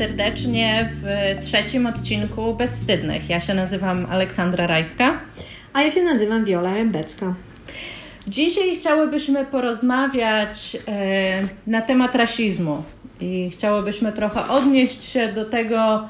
Serdecznie 0.00 0.90
w 1.02 1.06
trzecim 1.44 1.86
odcinku 1.86 2.54
Bezwstydnych. 2.54 3.30
Ja 3.30 3.40
się 3.40 3.54
nazywam 3.54 4.06
Aleksandra 4.10 4.66
Rajska. 4.66 5.20
A 5.72 5.82
ja 5.82 5.90
się 5.90 6.02
nazywam 6.02 6.44
Wiola 6.44 6.74
Rębecka. 6.74 7.34
Dzisiaj 8.28 8.76
chciałybyśmy 8.76 9.44
porozmawiać 9.44 10.76
e, 10.88 11.32
na 11.66 11.82
temat 11.82 12.14
rasizmu 12.14 12.82
i 13.20 13.50
chciałybyśmy 13.50 14.12
trochę 14.12 14.48
odnieść 14.48 15.04
się 15.04 15.32
do 15.32 15.44
tego, 15.44 16.08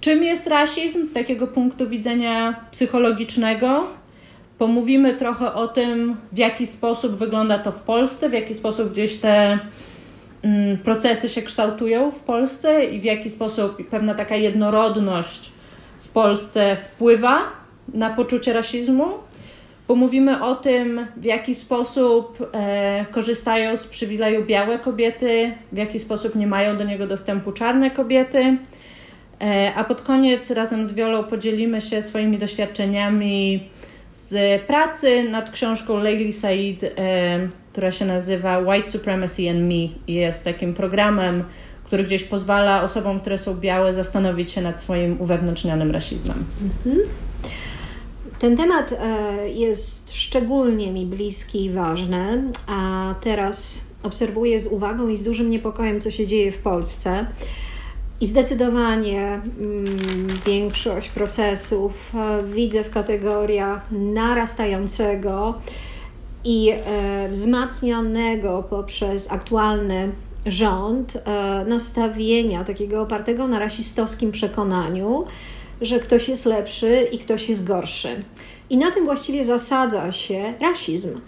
czym 0.00 0.24
jest 0.24 0.46
rasizm 0.46 1.04
z 1.04 1.12
takiego 1.12 1.46
punktu 1.46 1.88
widzenia 1.88 2.60
psychologicznego. 2.70 3.86
Pomówimy 4.58 5.14
trochę 5.14 5.54
o 5.54 5.68
tym, 5.68 6.16
w 6.32 6.38
jaki 6.38 6.66
sposób 6.66 7.16
wygląda 7.16 7.58
to 7.58 7.72
w 7.72 7.82
Polsce, 7.82 8.28
w 8.28 8.32
jaki 8.32 8.54
sposób 8.54 8.92
gdzieś 8.92 9.16
te 9.16 9.58
procesy 10.84 11.28
się 11.28 11.42
kształtują 11.42 12.10
w 12.10 12.20
Polsce 12.20 12.84
i 12.84 13.00
w 13.00 13.04
jaki 13.04 13.30
sposób 13.30 13.88
pewna 13.88 14.14
taka 14.14 14.36
jednorodność 14.36 15.52
w 16.00 16.08
Polsce 16.08 16.76
wpływa 16.76 17.38
na 17.94 18.10
poczucie 18.10 18.52
rasizmu. 18.52 19.06
Pomówimy 19.86 20.42
o 20.42 20.54
tym, 20.54 21.06
w 21.16 21.24
jaki 21.24 21.54
sposób 21.54 22.48
e, 22.52 23.06
korzystają 23.10 23.76
z 23.76 23.86
przywileju 23.86 24.44
białe 24.44 24.78
kobiety, 24.78 25.52
w 25.72 25.76
jaki 25.76 26.00
sposób 26.00 26.34
nie 26.34 26.46
mają 26.46 26.76
do 26.76 26.84
niego 26.84 27.06
dostępu 27.06 27.52
czarne 27.52 27.90
kobiety. 27.90 28.56
E, 29.40 29.72
a 29.74 29.84
pod 29.84 30.02
koniec 30.02 30.50
razem 30.50 30.86
z 30.86 30.94
Wiolą 30.94 31.24
podzielimy 31.24 31.80
się 31.80 32.02
swoimi 32.02 32.38
doświadczeniami 32.38 33.68
z 34.12 34.62
pracy 34.62 35.24
nad 35.30 35.50
książką 35.50 35.98
Leili 35.98 36.32
Said, 36.32 36.84
e, 36.84 36.90
która 37.72 37.92
się 37.92 38.04
nazywa 38.04 38.58
White 38.58 38.90
Supremacy 38.90 39.50
and 39.50 39.60
Me 39.60 40.14
jest 40.14 40.44
takim 40.44 40.74
programem, 40.74 41.44
który 41.84 42.04
gdzieś 42.04 42.24
pozwala 42.24 42.82
osobom, 42.82 43.20
które 43.20 43.38
są 43.38 43.54
białe, 43.54 43.92
zastanowić 43.92 44.50
się 44.50 44.62
nad 44.62 44.80
swoim 44.80 45.20
uwewnętrznionym 45.20 45.90
rasizmem. 45.90 46.44
Mhm. 46.62 47.08
Ten 48.38 48.56
temat 48.56 48.92
e, 48.92 49.48
jest 49.48 50.12
szczególnie 50.12 50.92
mi 50.92 51.06
bliski 51.06 51.64
i 51.64 51.70
ważny, 51.70 52.42
a 52.66 53.14
teraz 53.20 53.82
obserwuję 54.02 54.60
z 54.60 54.66
uwagą 54.66 55.08
i 55.08 55.16
z 55.16 55.22
dużym 55.22 55.50
niepokojem, 55.50 56.00
co 56.00 56.10
się 56.10 56.26
dzieje 56.26 56.52
w 56.52 56.58
Polsce. 56.58 57.26
I 58.20 58.26
zdecydowanie 58.26 59.40
mm, 59.60 59.86
większość 60.46 61.08
procesów 61.08 62.12
e, 62.14 62.42
widzę 62.42 62.84
w 62.84 62.90
kategoriach 62.90 63.90
narastającego 63.90 65.54
i 66.44 66.70
e, 66.70 67.28
wzmacnianego 67.28 68.64
poprzez 68.70 69.32
aktualny 69.32 70.12
rząd 70.46 71.12
nastawienia 71.66 72.64
takiego 72.64 73.02
opartego 73.02 73.48
na 73.48 73.58
rasistowskim 73.58 74.32
przekonaniu, 74.32 75.24
że 75.80 76.00
ktoś 76.00 76.28
jest 76.28 76.46
lepszy 76.46 77.08
i 77.12 77.18
ktoś 77.18 77.48
jest 77.48 77.64
gorszy. 77.64 78.08
I 78.70 78.76
na 78.76 78.90
tym 78.90 79.04
właściwie 79.04 79.44
zasadza 79.44 80.12
się 80.12 80.54
rasizm. 80.60 81.20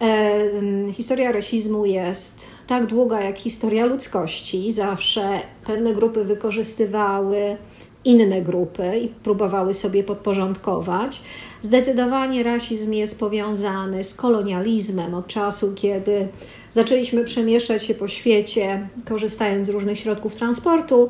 E, 0.00 0.92
historia 0.92 1.32
rasizmu 1.32 1.86
jest 1.86 2.46
tak 2.66 2.86
długa 2.86 3.20
jak 3.20 3.38
historia 3.38 3.86
ludzkości. 3.86 4.72
Zawsze 4.72 5.40
pewne 5.64 5.94
grupy 5.94 6.24
wykorzystywały 6.24 7.56
inne 8.04 8.42
grupy 8.42 8.98
i 8.98 9.08
próbowały 9.08 9.74
sobie 9.74 10.04
podporządkować. 10.04 11.22
Zdecydowanie 11.62 12.42
rasizm 12.42 12.92
jest 12.92 13.20
powiązany 13.20 14.04
z 14.04 14.14
kolonializmem 14.14 15.14
od 15.14 15.26
czasu, 15.26 15.72
kiedy 15.74 16.28
zaczęliśmy 16.70 17.24
przemieszczać 17.24 17.84
się 17.84 17.94
po 17.94 18.08
świecie, 18.08 18.88
korzystając 19.08 19.66
z 19.66 19.70
różnych 19.70 19.98
środków 19.98 20.34
transportu 20.34 21.08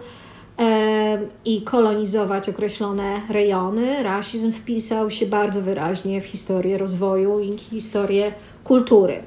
i 1.45 1.63
kolonizować 1.63 2.49
określone 2.49 3.21
rejony. 3.31 4.03
Rasizm 4.03 4.53
wpisał 4.53 5.11
się 5.11 5.27
bardzo 5.27 5.63
wyraźnie 5.63 6.21
w 6.21 6.25
historię 6.25 6.79
rozwoju 6.79 7.41
i 7.41 7.59
historię 7.59 8.33
kultury. 8.65 9.23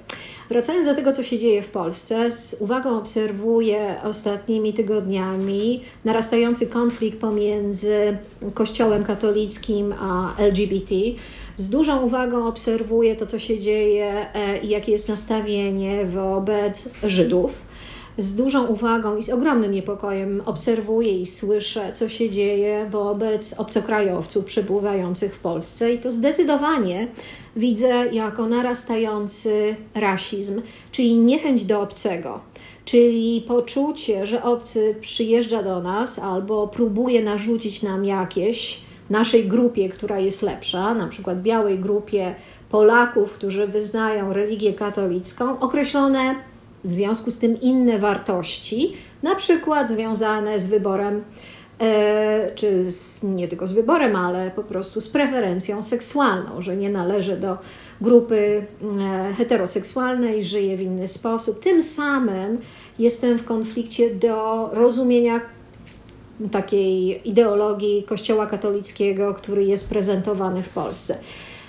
Wracając 0.51 0.85
do 0.85 0.95
tego, 0.95 1.11
co 1.11 1.23
się 1.23 1.39
dzieje 1.39 1.61
w 1.61 1.69
Polsce, 1.69 2.31
z 2.31 2.55
uwagą 2.59 2.97
obserwuję 2.97 3.95
ostatnimi 4.03 4.73
tygodniami 4.73 5.81
narastający 6.05 6.67
konflikt 6.67 7.19
pomiędzy 7.19 8.17
Kościołem 8.53 9.03
katolickim 9.03 9.93
a 9.99 10.35
LGBT. 10.37 10.95
Z 11.57 11.69
dużą 11.69 12.01
uwagą 12.01 12.47
obserwuję 12.47 13.15
to, 13.15 13.25
co 13.25 13.39
się 13.39 13.59
dzieje 13.59 14.25
e, 14.33 14.57
i 14.57 14.69
jakie 14.69 14.91
jest 14.91 15.09
nastawienie 15.09 16.05
wobec 16.05 16.89
Żydów 17.03 17.65
z 18.17 18.35
dużą 18.35 18.67
uwagą 18.67 19.17
i 19.17 19.23
z 19.23 19.29
ogromnym 19.29 19.71
niepokojem 19.71 20.41
obserwuję 20.45 21.21
i 21.21 21.25
słyszę, 21.25 21.93
co 21.93 22.09
się 22.09 22.29
dzieje 22.29 22.87
wobec 22.89 23.53
obcokrajowców 23.53 24.45
przebywających 24.45 25.35
w 25.35 25.39
Polsce, 25.39 25.93
i 25.93 25.99
to 25.99 26.11
zdecydowanie 26.11 27.07
widzę 27.55 27.87
jako 28.11 28.47
narastający 28.47 29.75
rasizm, 29.95 30.61
czyli 30.91 31.15
niechęć 31.15 31.65
do 31.65 31.81
obcego. 31.81 32.39
Czyli 32.85 33.45
poczucie, 33.47 34.25
że 34.25 34.43
obcy 34.43 34.95
przyjeżdża 35.01 35.63
do 35.63 35.81
nas 35.81 36.19
albo 36.19 36.67
próbuje 36.67 37.23
narzucić 37.23 37.83
nam 37.83 38.05
jakieś 38.05 38.81
naszej 39.09 39.47
grupie, 39.47 39.89
która 39.89 40.19
jest 40.19 40.41
lepsza, 40.41 40.93
na 40.93 41.07
przykład 41.07 41.41
białej 41.41 41.79
grupie 41.79 42.35
Polaków, 42.69 43.33
którzy 43.33 43.67
wyznają 43.67 44.33
religię 44.33 44.73
katolicką, 44.73 45.59
określone 45.59 46.50
w 46.83 46.91
związku 46.91 47.31
z 47.31 47.37
tym 47.37 47.61
inne 47.61 47.99
wartości, 47.99 48.93
na 49.23 49.35
przykład 49.35 49.89
związane 49.89 50.59
z 50.59 50.67
wyborem, 50.67 51.23
e, 51.81 52.51
czy 52.55 52.91
z, 52.91 53.23
nie 53.23 53.47
tylko 53.47 53.67
z 53.67 53.73
wyborem, 53.73 54.15
ale 54.15 54.51
po 54.51 54.63
prostu 54.63 55.01
z 55.01 55.09
preferencją 55.09 55.83
seksualną, 55.83 56.61
że 56.61 56.77
nie 56.77 56.89
należy 56.89 57.37
do 57.37 57.57
grupy 58.01 58.65
e, 58.99 59.33
heteroseksualnej, 59.33 60.43
żyje 60.43 60.77
w 60.77 60.81
inny 60.81 61.07
sposób. 61.07 61.59
Tym 61.59 61.81
samym 61.81 62.57
jestem 62.99 63.37
w 63.37 63.45
konflikcie 63.45 64.15
do 64.15 64.69
rozumienia 64.73 65.41
takiej 66.51 67.29
ideologii 67.29 68.03
Kościoła 68.03 68.45
katolickiego, 68.45 69.33
który 69.33 69.63
jest 69.63 69.89
prezentowany 69.89 70.63
w 70.63 70.69
Polsce. 70.69 71.17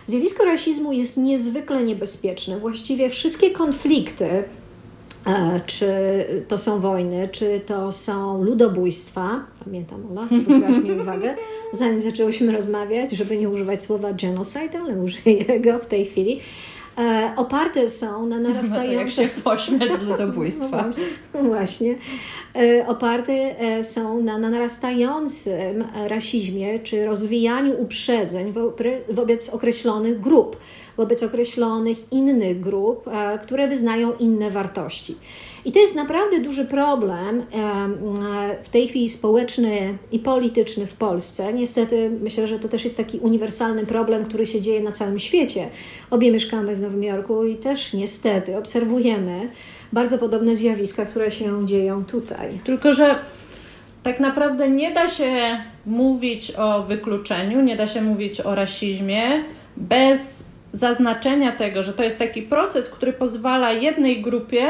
Zjawisko 0.06 0.44
rasizmu 0.44 0.92
jest 0.92 1.16
niezwykle 1.16 1.82
niebezpieczne. 1.82 2.58
Właściwie 2.58 3.10
wszystkie 3.10 3.50
konflikty, 3.50 4.44
czy 5.66 5.86
to 6.48 6.58
są 6.58 6.80
wojny, 6.80 7.28
czy 7.32 7.60
to 7.66 7.92
są 7.92 8.42
ludobójstwa. 8.42 9.46
Pamiętam, 9.64 10.06
Ola, 10.10 10.26
zwróciłaś 10.26 10.76
mi 10.76 10.92
uwagę, 10.92 11.34
zanim 11.72 12.02
zaczęłyśmy 12.02 12.52
rozmawiać, 12.52 13.10
żeby 13.10 13.36
nie 13.36 13.48
używać 13.48 13.82
słowa 13.82 14.12
genocide, 14.12 14.80
ale 14.80 14.94
użyję 14.94 15.60
go 15.60 15.78
w 15.78 15.86
tej 15.86 16.04
chwili. 16.04 16.40
E, 16.98 17.32
oparte 17.36 17.88
są 17.88 18.26
na 18.26 18.38
narastającym... 18.38 18.94
No 18.94 19.00
jak 19.00 19.10
się. 19.10 19.28
No 20.62 20.68
właśnie. 20.68 21.04
No 21.34 21.42
właśnie. 21.42 21.94
E, 22.56 22.86
oparte 22.86 23.32
e, 23.32 23.84
są 23.84 24.22
na, 24.22 24.38
na 24.38 24.50
narastającym 24.50 25.84
rasizmie, 26.06 26.78
czy 26.78 27.06
rozwijaniu 27.06 27.82
uprzedzeń 27.82 28.52
wo, 28.52 28.72
wobec 29.08 29.48
określonych 29.48 30.20
grup 30.20 30.56
wobec 30.96 31.22
określonych 31.22 32.12
innych 32.12 32.60
grup, 32.60 33.08
e, 33.08 33.38
które 33.38 33.68
wyznają 33.68 34.12
inne 34.12 34.50
wartości. 34.50 35.16
I 35.64 35.72
to 35.72 35.78
jest 35.78 35.96
naprawdę 35.96 36.40
duży 36.40 36.64
problem 36.64 37.42
w 38.62 38.68
tej 38.68 38.88
chwili 38.88 39.08
społeczny 39.08 39.98
i 40.12 40.18
polityczny 40.18 40.86
w 40.86 40.94
Polsce. 40.94 41.52
Niestety 41.52 42.10
myślę, 42.20 42.48
że 42.48 42.58
to 42.58 42.68
też 42.68 42.84
jest 42.84 42.96
taki 42.96 43.18
uniwersalny 43.18 43.86
problem, 43.86 44.24
który 44.24 44.46
się 44.46 44.60
dzieje 44.60 44.80
na 44.80 44.92
całym 44.92 45.18
świecie. 45.18 45.68
Obie 46.10 46.32
mieszkamy 46.32 46.76
w 46.76 46.80
Nowym 46.80 47.04
Jorku 47.04 47.44
i 47.44 47.56
też 47.56 47.92
niestety 47.92 48.56
obserwujemy 48.56 49.48
bardzo 49.92 50.18
podobne 50.18 50.56
zjawiska, 50.56 51.06
które 51.06 51.30
się 51.30 51.66
dzieją 51.66 52.04
tutaj. 52.04 52.58
Tylko, 52.64 52.92
że 52.92 53.18
tak 54.02 54.20
naprawdę 54.20 54.68
nie 54.68 54.94
da 54.94 55.08
się 55.08 55.58
mówić 55.86 56.50
o 56.50 56.82
wykluczeniu, 56.82 57.60
nie 57.60 57.76
da 57.76 57.86
się 57.86 58.02
mówić 58.02 58.40
o 58.40 58.54
rasizmie 58.54 59.44
bez 59.76 60.44
zaznaczenia 60.72 61.52
tego, 61.52 61.82
że 61.82 61.92
to 61.92 62.02
jest 62.02 62.18
taki 62.18 62.42
proces, 62.42 62.88
który 62.88 63.12
pozwala 63.12 63.72
jednej 63.72 64.22
grupie 64.22 64.68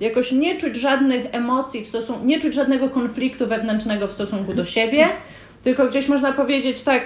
jakoś 0.00 0.32
nie 0.32 0.58
czuć 0.58 0.76
żadnych 0.76 1.26
emocji 1.32 1.84
w 1.84 1.88
stosunku, 1.88 2.24
nie 2.24 2.40
czuć 2.40 2.54
żadnego 2.54 2.90
konfliktu 2.90 3.46
wewnętrznego 3.46 4.08
w 4.08 4.12
stosunku 4.12 4.54
do 4.54 4.64
siebie, 4.64 5.08
tylko 5.62 5.88
gdzieś 5.88 6.08
można 6.08 6.32
powiedzieć 6.32 6.82
tak, 6.82 7.04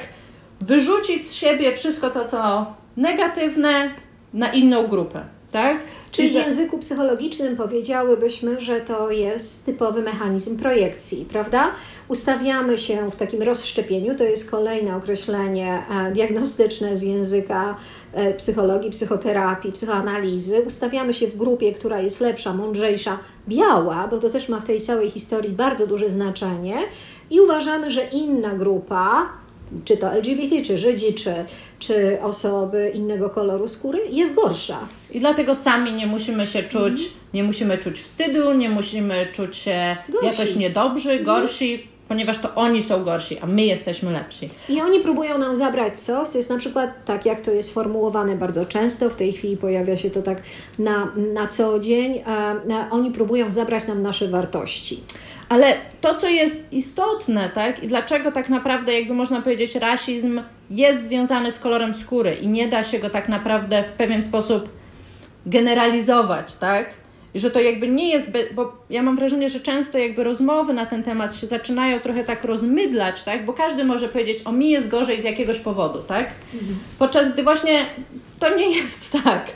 wyrzucić 0.60 1.26
z 1.26 1.34
siebie 1.34 1.72
wszystko 1.72 2.10
to, 2.10 2.24
co 2.24 2.66
negatywne 2.96 3.90
na 4.34 4.52
inną 4.52 4.86
grupę, 4.86 5.24
tak? 5.52 5.76
Czyli 6.10 6.28
w 6.28 6.32
języku 6.32 6.78
psychologicznym 6.78 7.56
powiedziałybyśmy, 7.56 8.60
że 8.60 8.80
to 8.80 9.10
jest 9.10 9.66
typowy 9.66 10.02
mechanizm 10.02 10.58
projekcji, 10.58 11.24
prawda? 11.24 11.70
Ustawiamy 12.08 12.78
się 12.78 13.10
w 13.10 13.16
takim 13.16 13.42
rozszczepieniu, 13.42 14.14
to 14.14 14.24
jest 14.24 14.50
kolejne 14.50 14.96
określenie 14.96 15.82
e, 15.90 16.12
diagnostyczne 16.12 16.96
z 16.96 17.02
języka 17.02 17.76
e, 18.12 18.34
psychologii, 18.34 18.90
psychoterapii, 18.90 19.72
psychoanalizy. 19.72 20.62
Ustawiamy 20.66 21.14
się 21.14 21.26
w 21.26 21.36
grupie, 21.36 21.72
która 21.72 22.00
jest 22.00 22.20
lepsza, 22.20 22.54
mądrzejsza, 22.54 23.18
biała, 23.48 24.08
bo 24.08 24.18
to 24.18 24.30
też 24.30 24.48
ma 24.48 24.60
w 24.60 24.64
tej 24.64 24.80
całej 24.80 25.10
historii 25.10 25.52
bardzo 25.52 25.86
duże 25.86 26.10
znaczenie 26.10 26.76
i 27.30 27.40
uważamy, 27.40 27.90
że 27.90 28.04
inna 28.04 28.54
grupa, 28.54 29.28
czy 29.84 29.96
to 29.96 30.12
LGBT, 30.12 30.62
czy 30.62 30.78
Żydzi, 30.78 31.14
czy, 31.14 31.34
czy 31.78 32.22
osoby 32.22 32.92
innego 32.94 33.30
koloru 33.30 33.68
skóry, 33.68 33.98
jest 34.10 34.34
gorsza. 34.34 34.78
I 35.10 35.20
dlatego 35.20 35.54
sami 35.54 35.92
nie 35.92 36.06
musimy 36.06 36.46
się 36.46 36.62
czuć, 36.62 37.00
mm. 37.00 37.12
nie 37.34 37.44
musimy 37.44 37.78
czuć 37.78 38.00
wstydu, 38.00 38.52
nie 38.52 38.70
musimy 38.70 39.28
czuć 39.32 39.56
się 39.56 39.96
gorsi. 40.08 40.26
jakoś 40.26 40.56
niedobrzy, 40.56 41.10
mhm. 41.10 41.24
gorsi. 41.24 41.74
Mm. 41.74 41.98
Ponieważ 42.08 42.38
to 42.38 42.54
oni 42.54 42.82
są 42.82 43.04
gorsi, 43.04 43.38
a 43.38 43.46
my 43.46 43.64
jesteśmy 43.64 44.12
lepsi. 44.12 44.48
I 44.68 44.80
oni 44.80 45.00
próbują 45.00 45.38
nam 45.38 45.56
zabrać 45.56 46.00
coś, 46.00 46.28
co 46.28 46.38
jest 46.38 46.50
na 46.50 46.58
przykład 46.58 46.90
tak, 47.04 47.26
jak 47.26 47.40
to 47.40 47.50
jest 47.50 47.74
formułowane 47.74 48.36
bardzo 48.36 48.66
często, 48.66 49.10
w 49.10 49.16
tej 49.16 49.32
chwili 49.32 49.56
pojawia 49.56 49.96
się 49.96 50.10
to 50.10 50.22
tak 50.22 50.42
na, 50.78 51.12
na 51.34 51.46
co 51.46 51.78
dzień. 51.78 52.22
Oni 52.90 53.10
próbują 53.10 53.50
zabrać 53.50 53.86
nam 53.86 54.02
nasze 54.02 54.28
wartości. 54.28 55.00
Ale 55.48 55.76
to, 56.00 56.14
co 56.14 56.28
jest 56.28 56.72
istotne, 56.72 57.50
tak, 57.54 57.82
i 57.82 57.88
dlaczego 57.88 58.32
tak 58.32 58.48
naprawdę, 58.48 58.94
jakby 58.94 59.14
można 59.14 59.42
powiedzieć, 59.42 59.74
rasizm 59.74 60.42
jest 60.70 61.04
związany 61.04 61.52
z 61.52 61.58
kolorem 61.58 61.94
skóry 61.94 62.34
i 62.34 62.48
nie 62.48 62.68
da 62.68 62.82
się 62.82 62.98
go 62.98 63.10
tak 63.10 63.28
naprawdę 63.28 63.82
w 63.82 63.92
pewien 63.92 64.22
sposób 64.22 64.68
generalizować, 65.46 66.54
tak? 66.54 66.86
I 67.34 67.40
że 67.40 67.50
to 67.50 67.60
jakby 67.60 67.88
nie 67.88 68.08
jest, 68.08 68.32
bo 68.54 68.72
ja 68.90 69.02
mam 69.02 69.16
wrażenie, 69.16 69.48
że 69.48 69.60
często 69.60 69.98
jakby 69.98 70.24
rozmowy 70.24 70.72
na 70.72 70.86
ten 70.86 71.02
temat 71.02 71.36
się 71.36 71.46
zaczynają 71.46 72.00
trochę 72.00 72.24
tak 72.24 72.44
rozmydlać, 72.44 73.24
tak? 73.24 73.44
Bo 73.44 73.52
każdy 73.52 73.84
może 73.84 74.08
powiedzieć, 74.08 74.38
o 74.44 74.52
mi 74.52 74.70
jest 74.70 74.88
gorzej 74.88 75.20
z 75.20 75.24
jakiegoś 75.24 75.58
powodu, 75.58 75.98
tak? 76.02 76.30
Podczas 76.98 77.32
gdy 77.32 77.42
właśnie 77.42 77.86
to 78.38 78.56
nie 78.56 78.70
jest 78.80 79.12
tak. 79.24 79.46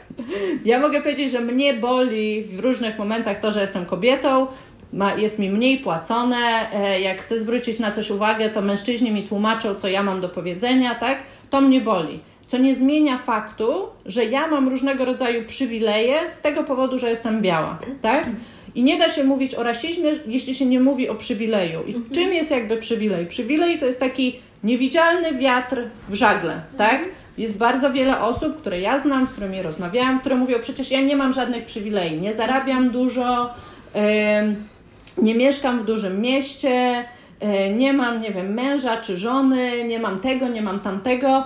Ja 0.64 0.78
mogę 0.78 1.00
powiedzieć, 1.00 1.30
że 1.30 1.40
mnie 1.40 1.74
boli 1.74 2.44
w 2.44 2.60
różnych 2.60 2.98
momentach 2.98 3.40
to, 3.40 3.50
że 3.50 3.60
jestem 3.60 3.86
kobietą, 3.86 4.46
ma, 4.92 5.14
jest 5.14 5.38
mi 5.38 5.50
mniej 5.50 5.78
płacone, 5.78 6.72
e, 6.72 7.00
jak 7.00 7.20
chcę 7.20 7.38
zwrócić 7.38 7.78
na 7.78 7.90
coś 7.90 8.10
uwagę, 8.10 8.50
to 8.50 8.62
mężczyźni 8.62 9.12
mi 9.12 9.22
tłumaczą, 9.22 9.74
co 9.74 9.88
ja 9.88 10.02
mam 10.02 10.20
do 10.20 10.28
powiedzenia, 10.28 10.94
tak? 10.94 11.22
To 11.50 11.60
mnie 11.60 11.80
boli. 11.80 12.20
Co 12.46 12.58
nie 12.58 12.74
zmienia 12.74 13.18
faktu, 13.18 13.72
że 14.06 14.24
ja 14.24 14.46
mam 14.46 14.68
różnego 14.68 15.04
rodzaju 15.04 15.44
przywileje 15.44 16.30
z 16.30 16.40
tego 16.40 16.64
powodu, 16.64 16.98
że 16.98 17.10
jestem 17.10 17.42
biała, 17.42 17.78
tak? 18.02 18.26
I 18.74 18.82
nie 18.82 18.98
da 18.98 19.08
się 19.08 19.24
mówić 19.24 19.54
o 19.54 19.62
rasizmie, 19.62 20.10
jeśli 20.26 20.54
się 20.54 20.66
nie 20.66 20.80
mówi 20.80 21.08
o 21.08 21.14
przywileju. 21.14 21.82
I 21.86 21.94
mhm. 21.94 22.14
czym 22.14 22.34
jest 22.34 22.50
jakby 22.50 22.76
przywilej? 22.76 23.26
Przywilej 23.26 23.78
to 23.78 23.86
jest 23.86 24.00
taki 24.00 24.40
niewidzialny 24.64 25.32
wiatr 25.34 25.76
w 26.08 26.14
żagle, 26.14 26.62
tak? 26.78 27.00
Jest 27.38 27.58
bardzo 27.58 27.92
wiele 27.92 28.20
osób, 28.20 28.60
które 28.60 28.80
ja 28.80 28.98
znam, 28.98 29.26
z 29.26 29.30
którymi 29.30 29.62
rozmawiałam, 29.62 30.20
które 30.20 30.36
mówią, 30.36 30.58
przecież 30.62 30.90
ja 30.90 31.00
nie 31.00 31.16
mam 31.16 31.32
żadnych 31.32 31.64
przywilei, 31.64 32.20
nie 32.20 32.34
zarabiam 32.34 32.90
dużo, 32.90 33.54
yy, 33.94 34.00
nie 35.18 35.34
mieszkam 35.34 35.78
w 35.78 35.84
dużym 35.84 36.20
mieście, 36.20 37.04
e, 37.40 37.74
nie 37.74 37.92
mam, 37.92 38.20
nie 38.20 38.32
wiem, 38.32 38.54
męża 38.54 38.96
czy 38.96 39.16
żony, 39.16 39.84
nie 39.84 39.98
mam 39.98 40.20
tego, 40.20 40.48
nie 40.48 40.62
mam 40.62 40.80
tamtego, 40.80 41.44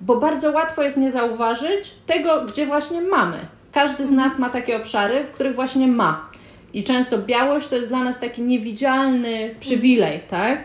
bo 0.00 0.16
bardzo 0.16 0.50
łatwo 0.50 0.82
jest 0.82 0.96
nie 0.96 1.10
zauważyć 1.10 1.94
tego, 2.06 2.44
gdzie 2.44 2.66
właśnie 2.66 3.00
mamy. 3.00 3.38
Każdy 3.72 4.06
z 4.06 4.10
nas 4.10 4.38
ma 4.38 4.50
takie 4.50 4.76
obszary, 4.76 5.24
w 5.24 5.30
których 5.30 5.54
właśnie 5.54 5.86
ma. 5.86 6.30
I 6.74 6.84
często 6.84 7.18
białość 7.18 7.68
to 7.68 7.76
jest 7.76 7.88
dla 7.88 8.04
nas 8.04 8.20
taki 8.20 8.42
niewidzialny 8.42 9.54
przywilej, 9.60 10.20
tak? 10.28 10.64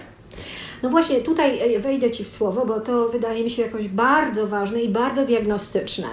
No 0.83 0.89
właśnie, 0.89 1.19
tutaj 1.19 1.75
e, 1.75 1.79
wejdę 1.79 2.11
Ci 2.11 2.23
w 2.23 2.29
słowo, 2.29 2.65
bo 2.65 2.79
to 2.79 3.09
wydaje 3.09 3.43
mi 3.43 3.49
się 3.49 3.61
jakoś 3.61 3.87
bardzo 3.87 4.47
ważne 4.47 4.81
i 4.81 4.89
bardzo 4.89 5.25
diagnostyczne. 5.25 6.07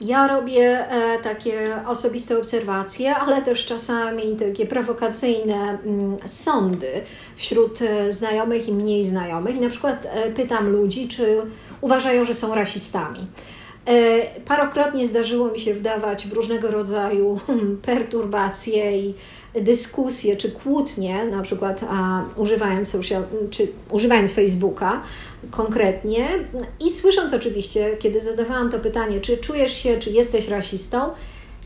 Ja 0.00 0.28
robię 0.28 0.90
e, 0.90 1.18
takie 1.18 1.76
osobiste 1.86 2.38
obserwacje, 2.38 3.16
ale 3.16 3.42
też 3.42 3.64
czasami 3.64 4.36
takie 4.36 4.66
prowokacyjne 4.66 5.78
mm, 5.84 6.16
sądy 6.26 6.90
wśród 7.36 7.82
e, 7.82 8.12
znajomych 8.12 8.68
i 8.68 8.72
mniej 8.72 9.04
znajomych. 9.04 9.56
I 9.56 9.60
na 9.60 9.68
przykład 9.68 10.06
e, 10.06 10.30
pytam 10.30 10.70
ludzi, 10.70 11.08
czy 11.08 11.42
uważają, 11.80 12.24
że 12.24 12.34
są 12.34 12.54
rasistami. 12.54 13.26
Parokrotnie 14.44 15.06
zdarzyło 15.06 15.48
mi 15.48 15.58
się 15.58 15.74
wdawać 15.74 16.26
w 16.26 16.32
różnego 16.32 16.70
rodzaju 16.70 17.40
hmm, 17.46 17.76
perturbacje 17.82 18.98
i 18.98 19.14
dyskusje 19.54 20.36
czy 20.36 20.50
kłótnie, 20.50 21.24
na 21.24 21.42
przykład 21.42 21.80
a, 21.90 22.24
używając, 22.36 22.88
social, 22.90 23.22
czy 23.50 23.68
używając 23.90 24.32
Facebooka 24.32 25.02
konkretnie. 25.50 26.26
I 26.80 26.90
słysząc 26.90 27.34
oczywiście, 27.34 27.96
kiedy 27.96 28.20
zadawałam 28.20 28.70
to 28.70 28.78
pytanie, 28.78 29.20
czy 29.20 29.36
czujesz 29.36 29.72
się, 29.72 29.98
czy 29.98 30.10
jesteś 30.10 30.48
rasistą, 30.48 31.10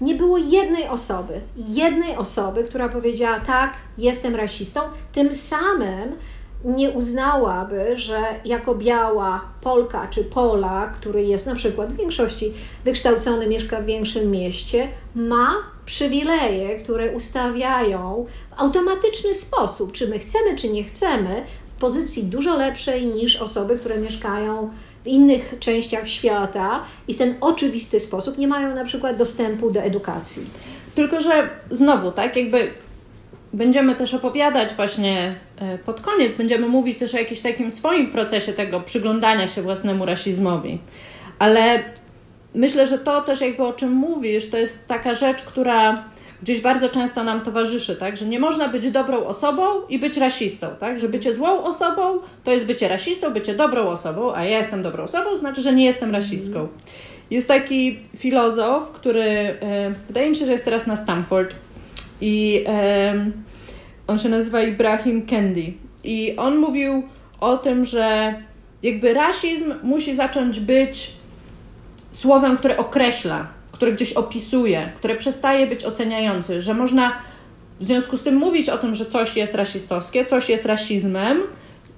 nie 0.00 0.14
było 0.14 0.38
jednej 0.38 0.88
osoby, 0.88 1.40
jednej 1.56 2.16
osoby, 2.16 2.64
która 2.64 2.88
powiedziała 2.88 3.40
tak, 3.40 3.72
jestem 3.98 4.36
rasistą, 4.36 4.80
tym 5.12 5.32
samym 5.32 6.16
nie 6.64 6.90
uznałaby, 6.90 7.92
że 7.96 8.20
jako 8.44 8.74
biała 8.74 9.44
Polka 9.60 10.06
czy 10.10 10.24
Pola, 10.24 10.92
który 10.94 11.22
jest 11.22 11.46
na 11.46 11.54
przykład 11.54 11.92
w 11.92 11.96
większości 11.96 12.52
wykształcony, 12.84 13.46
mieszka 13.46 13.80
w 13.80 13.84
większym 13.84 14.30
mieście, 14.30 14.88
ma 15.14 15.54
przywileje, 15.84 16.78
które 16.78 17.12
ustawiają 17.12 18.26
w 18.50 18.60
automatyczny 18.60 19.34
sposób, 19.34 19.92
czy 19.92 20.08
my 20.08 20.19
chcemy, 20.19 20.56
czy 20.56 20.69
nie 20.69 20.84
chcemy, 20.84 21.42
pozycji 21.82 22.25
dużo 22.25 22.56
lepszej 22.56 23.06
niż 23.06 23.37
osoby, 23.37 23.79
które 23.79 23.99
mieszkają 23.99 24.70
w 25.05 25.06
innych 25.06 25.55
częściach 25.61 26.08
świata 26.08 26.82
i 27.08 27.14
w 27.14 27.19
ten 27.19 27.34
oczywisty 27.40 28.00
sposób 28.00 28.38
nie 28.38 28.49
mają 28.49 28.75
na 28.75 28.84
przykład 28.84 29.17
dostępu 29.17 29.70
do 29.70 29.81
edukacji. 29.81 30.46
Tylko, 30.94 31.20
że 31.20 31.49
znowu, 31.70 32.12
tak, 32.12 32.37
jakby 32.37 32.70
będziemy 33.52 33.94
też 33.94 34.14
opowiadać 34.14 34.75
właśnie 34.75 35.34
e, 35.56 35.79
pod 35.79 36.00
koniec, 36.00 36.34
będziemy 36.34 36.69
mówić 36.69 36.99
też 36.99 37.14
o 37.14 37.19
jakimś 37.19 37.40
takim 37.40 37.70
swoim 37.70 38.11
procesie 38.11 38.52
tego 38.52 38.81
przyglądania 38.81 39.46
się 39.46 39.62
własnemu 39.62 40.06
rasizmowi. 40.06 40.79
Ale 41.38 41.82
myślę, 42.55 42.87
że 42.87 42.99
to 42.99 43.20
też 43.20 43.40
jakby 43.40 43.62
o 43.62 43.73
czym 43.73 43.93
mówisz, 43.93 44.50
to 44.50 44.58
jest 44.58 44.88
taka 44.88 45.14
rzecz, 45.14 45.43
która 45.43 46.05
gdzieś 46.43 46.61
bardzo 46.61 46.89
często 46.89 47.25
nam 47.25 47.41
towarzyszy, 47.41 47.96
tak? 47.96 48.17
Że 48.17 48.27
nie 48.27 48.41
można 48.41 48.69
być 48.69 48.91
dobrą 48.91 49.25
osobą 49.25 49.63
i 49.89 49.99
być 49.99 50.17
rasistą, 50.17 50.67
tak? 50.81 51.01
Że 51.01 51.08
bycie 51.08 51.34
złą 51.34 51.65
osobą 51.65 52.19
to 52.44 52.51
jest 52.51 52.67
bycie 52.67 52.89
rasistą, 52.89 53.32
bycie 53.32 53.55
dobrą 53.55 53.82
osobą, 53.82 54.34
a 54.34 54.44
ja 54.44 54.58
jestem 54.58 54.82
dobrą 54.82 55.05
osobą, 55.05 55.37
znaczy, 55.37 55.63
że 55.63 55.72
nie 55.72 55.84
jestem 55.84 56.13
rasistką. 56.13 56.69
Jest 57.31 57.49
taki 57.49 57.99
filozof, 58.17 58.91
który 58.91 59.22
e, 59.22 59.94
wydaje 60.08 60.31
mi 60.31 60.37
się, 60.37 60.46
że 60.46 60.53
jest 60.53 60.65
teraz 60.65 60.87
na 60.87 60.96
Stanford 60.96 61.55
i 62.20 62.65
e, 62.69 63.31
on 64.06 64.19
się 64.19 64.29
nazywa 64.29 64.63
Ibrahim 64.63 65.27
Kendi. 65.27 65.77
I 66.05 66.37
on 66.37 66.56
mówił 66.56 67.03
o 67.41 67.56
tym, 67.56 67.84
że 67.84 68.34
jakby 68.82 69.15
rasizm 69.15 69.75
musi 69.82 70.15
zacząć 70.15 70.61
być 70.61 71.13
słowem, 72.13 72.56
które 72.56 72.77
określa, 72.77 73.46
które 73.82 73.93
gdzieś 73.93 74.12
opisuje, 74.12 74.93
które 74.96 75.17
przestaje 75.17 75.67
być 75.67 75.84
oceniający, 75.84 76.60
że 76.60 76.74
można 76.74 77.12
w 77.81 77.84
związku 77.84 78.17
z 78.17 78.22
tym 78.22 78.34
mówić 78.34 78.69
o 78.69 78.79
tym, 78.79 78.94
że 78.94 79.06
coś 79.06 79.36
jest 79.36 79.55
rasistowskie, 79.55 80.24
coś 80.24 80.48
jest 80.48 80.67
rasizmem, 80.67 81.43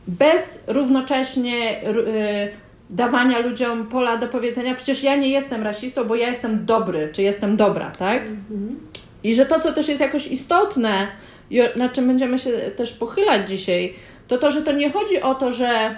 bez 0.06 0.64
równocześnie 0.66 1.88
y, 1.88 2.48
dawania 2.90 3.38
ludziom 3.38 3.86
pola 3.86 4.16
do 4.16 4.28
powiedzenia, 4.28 4.74
przecież 4.74 5.02
ja 5.02 5.16
nie 5.16 5.28
jestem 5.28 5.62
rasistą, 5.62 6.04
bo 6.04 6.16
ja 6.16 6.28
jestem 6.28 6.66
dobry, 6.66 7.10
czy 7.12 7.22
jestem 7.22 7.56
dobra, 7.56 7.90
tak? 7.98 8.22
Mhm. 8.22 8.80
I 9.24 9.34
że 9.34 9.46
to, 9.46 9.60
co 9.60 9.72
też 9.72 9.88
jest 9.88 10.00
jakoś 10.00 10.26
istotne, 10.26 11.08
i 11.50 11.60
na 11.76 11.88
czym 11.88 12.06
będziemy 12.06 12.38
się 12.38 12.50
też 12.50 12.92
pochylać 12.92 13.48
dzisiaj, 13.48 13.94
to 14.28 14.38
to, 14.38 14.50
że 14.50 14.62
to 14.62 14.72
nie 14.72 14.90
chodzi 14.90 15.22
o 15.22 15.34
to, 15.34 15.52
że 15.52 15.96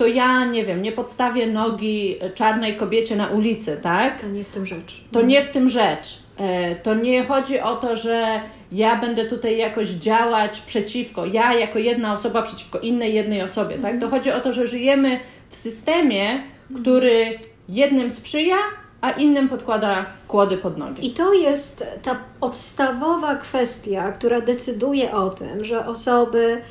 to 0.00 0.06
ja, 0.06 0.44
nie 0.44 0.64
wiem, 0.64 0.82
nie 0.82 0.92
podstawię 0.92 1.46
nogi 1.46 2.16
czarnej 2.34 2.76
kobiecie 2.76 3.16
na 3.16 3.28
ulicy, 3.28 3.80
tak? 3.82 4.20
To 4.20 4.28
nie 4.28 4.44
w 4.44 4.48
tym 4.48 4.66
rzecz. 4.66 5.04
To 5.12 5.22
nie 5.22 5.42
w 5.42 5.50
tym 5.50 5.68
rzecz. 5.68 6.18
E, 6.38 6.76
to 6.76 6.94
nie 6.94 7.24
chodzi 7.24 7.60
o 7.60 7.76
to, 7.76 7.96
że 7.96 8.40
ja 8.72 8.96
będę 8.96 9.24
tutaj 9.24 9.58
jakoś 9.58 9.88
działać 9.88 10.60
przeciwko, 10.60 11.26
ja 11.26 11.54
jako 11.54 11.78
jedna 11.78 12.12
osoba 12.12 12.42
przeciwko 12.42 12.78
innej 12.78 13.14
jednej 13.14 13.42
osobie, 13.42 13.74
tak? 13.74 13.82
To 13.82 14.04
mhm. 14.04 14.10
chodzi 14.10 14.30
o 14.30 14.40
to, 14.40 14.52
że 14.52 14.66
żyjemy 14.66 15.20
w 15.48 15.56
systemie, 15.56 16.42
który 16.80 17.38
jednym 17.68 18.10
sprzyja, 18.10 18.56
a 19.00 19.10
innym 19.10 19.48
podkłada 19.48 20.06
kłody 20.28 20.56
pod 20.56 20.78
nogi. 20.78 21.06
I 21.06 21.10
to 21.10 21.32
jest 21.32 21.84
ta 22.02 22.16
podstawowa 22.40 23.34
kwestia, 23.34 24.12
która 24.12 24.40
decyduje 24.40 25.12
o 25.12 25.30
tym, 25.30 25.64
że 25.64 25.86
osoby, 25.86 26.62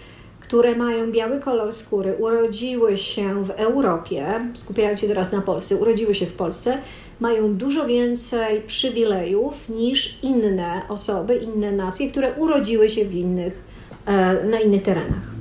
które 0.49 0.75
mają 0.75 1.11
biały 1.11 1.39
kolor 1.39 1.73
skóry, 1.73 2.15
urodziły 2.19 2.97
się 2.97 3.43
w 3.43 3.49
Europie, 3.49 4.25
skupiając 4.53 4.99
się 4.99 5.07
teraz 5.07 5.31
na 5.31 5.41
Polsce, 5.41 5.75
urodziły 5.75 6.15
się 6.15 6.25
w 6.25 6.33
Polsce, 6.33 6.77
mają 7.19 7.55
dużo 7.55 7.85
więcej 7.85 8.61
przywilejów 8.61 9.69
niż 9.69 10.19
inne 10.23 10.81
osoby, 10.87 11.35
inne 11.35 11.71
nacje, 11.71 12.11
które 12.11 12.33
urodziły 12.33 12.89
się 12.89 13.05
w 13.05 13.13
innych, 13.13 13.63
e, 14.05 14.43
na 14.43 14.59
innych 14.59 14.83
terenach. 14.83 15.38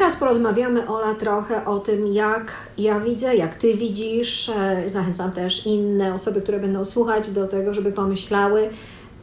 Teraz 0.00 0.16
porozmawiamy, 0.16 0.88
Ola, 0.88 1.14
trochę 1.14 1.64
o 1.64 1.78
tym, 1.78 2.06
jak 2.06 2.52
ja 2.78 3.00
widzę, 3.00 3.36
jak 3.36 3.54
Ty 3.54 3.74
widzisz. 3.74 4.48
E, 4.48 4.88
zachęcam 4.88 5.32
też 5.32 5.66
inne 5.66 6.14
osoby, 6.14 6.42
które 6.42 6.58
będą 6.58 6.84
słuchać, 6.84 7.30
do 7.30 7.48
tego, 7.48 7.74
żeby 7.74 7.92
pomyślały, 7.92 8.68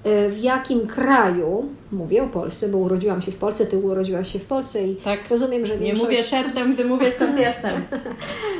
e, 0.04 0.30
w 0.30 0.38
jakim 0.38 0.88
kraju, 0.88 1.66
mówię 1.92 2.24
o 2.24 2.28
Polsce, 2.28 2.70
bo 2.70 2.78
urodziłam 2.78 3.22
się 3.22 3.32
w 3.32 3.36
Polsce, 3.36 3.66
Ty 3.66 3.78
urodziłaś 3.78 4.34
się 4.34 4.40
w 4.40 4.46
Polsce 4.46 4.84
i 4.84 4.96
tak. 4.96 5.20
rozumiem, 5.30 5.66
że 5.66 5.78
większość... 5.78 6.02
Nie 6.02 6.18
mówię 6.18 6.24
szeptem, 6.24 6.74
gdy 6.74 6.86
mówię 6.86 7.12
skąd 7.12 7.40
jestem. 7.48 7.82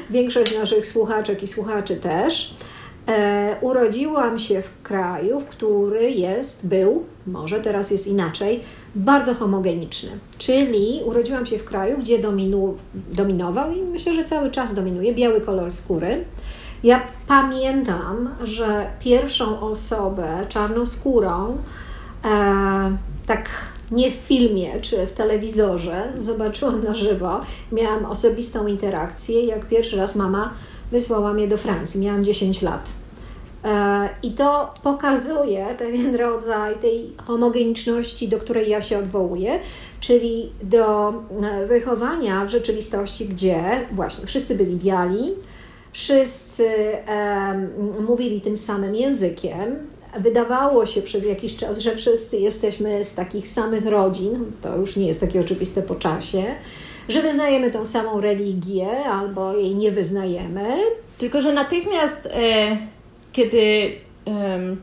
większość 0.10 0.58
naszych 0.58 0.86
słuchaczek 0.86 1.44
i 1.44 1.48
słuchaczy 1.48 1.96
też. 1.96 2.56
E, 3.08 3.56
urodziłam 3.62 4.40
się 4.40 4.62
w 4.62 4.70
kraju, 4.84 5.40
w 5.40 5.46
który 5.46 6.12
jest, 6.12 6.68
był, 6.68 7.06
może 7.28 7.60
teraz 7.60 7.92
jest 7.92 8.08
inaczej, 8.08 8.64
bardzo 8.98 9.34
homogeniczny. 9.34 10.10
Czyli 10.38 11.02
urodziłam 11.06 11.46
się 11.46 11.58
w 11.58 11.64
kraju, 11.64 11.98
gdzie 11.98 12.20
dominu, 12.20 12.78
dominował 12.94 13.72
i 13.72 13.82
myślę, 13.82 14.14
że 14.14 14.24
cały 14.24 14.52
czas 14.52 14.74
dominuje 14.74 15.14
biały 15.14 15.42
kolor 15.42 15.72
skóry. 15.72 16.26
Ja 16.84 17.02
pamiętam, 17.28 18.30
że 18.44 18.88
pierwszą 19.00 19.60
osobę 19.60 20.46
czarną 20.50 20.86
skórą, 20.86 21.58
e, 22.26 22.98
tak 23.26 23.50
nie 23.92 24.12
w 24.12 24.14
filmie 24.14 24.80
czy 24.82 25.08
w 25.08 25.12
telewizorze, 25.12 26.14
zobaczyłam 26.18 26.84
na 26.84 26.94
żywo. 26.94 27.42
Miałam 27.72 28.06
osobistą 28.06 28.68
interakcję, 28.68 29.46
jak 29.46 29.66
pierwszy 29.66 29.98
raz 29.98 30.16
mama 30.16 30.54
wysłała 30.92 31.34
mnie 31.34 31.48
do 31.48 31.58
Francji. 31.58 32.02
Miałam 32.02 32.24
10 32.24 32.62
lat. 32.62 32.94
E, 33.64 33.97
I 34.24 34.32
to 34.32 34.74
pokazuje 34.84 35.66
pewien 35.78 36.16
rodzaj 36.16 36.76
tej 36.76 37.12
homogeniczności, 37.26 38.28
do 38.28 38.38
której 38.38 38.70
ja 38.70 38.82
się 38.82 38.98
odwołuję, 38.98 39.60
czyli 40.00 40.52
do 40.64 41.10
e, 41.10 41.68
wychowania 41.68 42.46
w 42.46 42.50
rzeczywistości, 42.50 43.26
gdzie 43.26 43.60
właśnie 43.92 44.26
wszyscy 44.26 44.56
byli 44.56 44.76
biali, 44.76 45.34
wszyscy 45.92 46.68
e, 46.68 47.68
mówili 48.08 48.42
tym 48.42 48.58
samym 48.58 48.96
językiem. 48.96 49.88
Wydawało 50.20 50.86
się 50.86 51.02
przez 51.02 51.26
jakiś 51.26 51.56
czas, 51.56 51.80
że 51.80 51.96
wszyscy 51.96 52.38
jesteśmy 52.38 53.04
z 53.04 53.14
takich 53.14 53.48
samych 53.48 53.86
rodzin, 53.86 54.52
to 54.62 54.78
już 54.78 54.96
nie 54.96 55.08
jest 55.08 55.20
takie 55.20 55.42
oczywiste 55.42 55.82
po 55.82 55.96
czasie, 55.96 56.44
że 57.10 57.22
wyznajemy 57.22 57.72
tą 57.72 57.86
samą 57.86 58.22
religię 58.22 59.06
albo 59.06 59.54
jej 59.54 59.76
nie 59.76 59.92
wyznajemy. 59.92 60.66
Tylko, 61.18 61.42
że 61.42 61.54
natychmiast. 61.54 62.26
E 62.32 62.78
kiedy 63.38 63.58
um, 63.58 64.07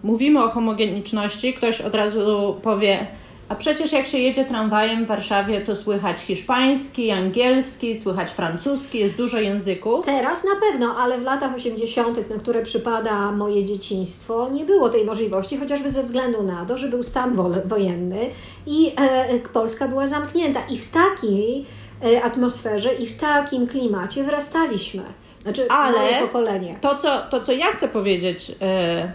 mówimy 0.02 0.44
o 0.44 0.48
homogeniczności, 0.48 1.54
ktoś 1.54 1.80
od 1.80 1.94
razu 1.94 2.56
powie, 2.62 3.06
a 3.48 3.54
przecież 3.54 3.92
jak 3.92 4.06
się 4.06 4.18
jedzie 4.18 4.44
tramwajem 4.44 5.04
w 5.04 5.08
Warszawie, 5.08 5.60
to 5.60 5.76
słychać 5.76 6.20
hiszpański, 6.20 7.10
angielski, 7.10 8.00
słychać 8.00 8.30
francuski, 8.30 8.98
jest 8.98 9.16
dużo 9.16 9.38
języków. 9.38 10.06
Teraz 10.06 10.44
na 10.44 10.50
pewno, 10.60 10.96
ale 10.96 11.18
w 11.18 11.22
latach 11.22 11.54
80., 11.54 12.30
na 12.30 12.36
które 12.36 12.62
przypada 12.62 13.32
moje 13.32 13.64
dzieciństwo, 13.64 14.48
nie 14.52 14.64
było 14.64 14.88
tej 14.88 15.04
możliwości, 15.04 15.56
chociażby 15.56 15.90
ze 15.90 16.02
względu 16.02 16.42
na 16.42 16.64
to, 16.64 16.78
że 16.78 16.88
był 16.88 17.02
stan 17.02 17.36
wojenny 17.64 18.20
i 18.66 18.92
e, 19.00 19.38
Polska 19.52 19.88
była 19.88 20.06
zamknięta. 20.06 20.60
I 20.70 20.78
w 20.78 20.90
takiej 20.90 21.64
e, 22.04 22.22
atmosferze 22.22 22.94
i 22.94 23.06
w 23.06 23.16
takim 23.16 23.66
klimacie 23.66 24.24
wyrastaliśmy. 24.24 25.02
Znaczy, 25.42 25.68
Ale 25.68 25.98
moje 25.98 26.20
pokolenie. 26.20 26.76
To 26.80 26.96
co, 26.96 27.22
to, 27.30 27.40
co 27.40 27.52
ja 27.52 27.66
chcę 27.66 27.88
powiedzieć, 27.88 28.52
e, 28.60 29.12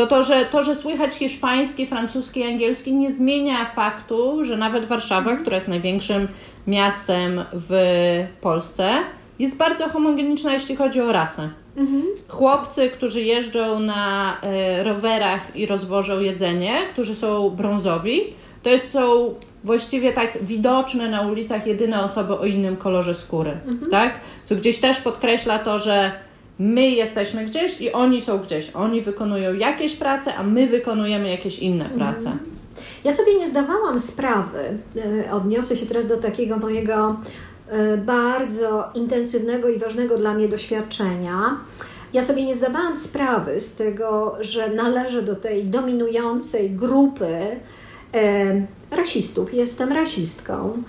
to 0.00 0.06
to, 0.06 0.22
że 0.22 0.44
to, 0.44 0.64
że 0.64 0.74
słychać 0.74 1.14
hiszpański, 1.14 1.86
francuski, 1.86 2.42
angielski, 2.44 2.94
nie 2.94 3.12
zmienia 3.12 3.64
faktu, 3.64 4.44
że 4.44 4.56
nawet 4.56 4.84
Warszawa, 4.84 5.36
która 5.36 5.54
jest 5.54 5.68
największym 5.68 6.28
miastem 6.66 7.44
w 7.52 7.72
Polsce, 8.40 8.88
jest 9.38 9.56
bardzo 9.56 9.88
homogeniczna, 9.88 10.52
jeśli 10.52 10.76
chodzi 10.76 11.00
o 11.00 11.12
rasę. 11.12 11.48
Mhm. 11.76 12.02
Chłopcy, 12.28 12.90
którzy 12.90 13.22
jeżdżą 13.22 13.80
na 13.80 14.36
e, 14.42 14.82
rowerach 14.82 15.56
i 15.56 15.66
rozwożą 15.66 16.20
jedzenie, 16.20 16.72
którzy 16.92 17.14
są 17.14 17.50
brązowi, 17.50 18.20
to 18.62 18.70
jest, 18.70 18.90
są 18.90 19.34
właściwie 19.64 20.12
tak 20.12 20.38
widoczne 20.42 21.08
na 21.08 21.20
ulicach 21.20 21.66
jedyne 21.66 22.04
osoby 22.04 22.38
o 22.38 22.44
innym 22.44 22.76
kolorze 22.76 23.14
skóry, 23.14 23.50
mhm. 23.50 23.90
tak? 23.90 24.12
Co 24.44 24.56
gdzieś 24.56 24.78
też 24.78 25.00
podkreśla 25.00 25.58
to, 25.58 25.78
że 25.78 26.12
my 26.60 26.90
jesteśmy 26.90 27.44
gdzieś 27.44 27.80
i 27.80 27.92
oni 27.92 28.20
są 28.20 28.38
gdzieś. 28.38 28.70
Oni 28.70 29.02
wykonują 29.02 29.54
jakieś 29.54 29.96
prace, 29.96 30.34
a 30.34 30.42
my 30.42 30.66
wykonujemy 30.66 31.30
jakieś 31.30 31.58
inne 31.58 31.84
mhm. 31.84 32.00
prace. 32.00 32.32
Ja 33.04 33.12
sobie 33.12 33.34
nie 33.34 33.46
zdawałam 33.46 34.00
sprawy, 34.00 34.78
e, 35.26 35.32
odniosę 35.32 35.76
się 35.76 35.86
teraz 35.86 36.06
do 36.06 36.16
takiego 36.16 36.56
mojego 36.56 37.16
e, 37.68 37.96
bardzo 37.96 38.90
intensywnego 38.94 39.68
i 39.68 39.78
ważnego 39.78 40.18
dla 40.18 40.34
mnie 40.34 40.48
doświadczenia. 40.48 41.60
Ja 42.12 42.22
sobie 42.22 42.44
nie 42.44 42.54
zdawałam 42.54 42.94
sprawy 42.94 43.60
z 43.60 43.74
tego, 43.74 44.36
że 44.40 44.70
należę 44.70 45.22
do 45.22 45.36
tej 45.36 45.64
dominującej 45.64 46.70
grupy 46.70 47.38
e, 48.14 48.66
rasistów. 48.90 49.54
Jestem 49.54 49.92
rasistką, 49.92 50.82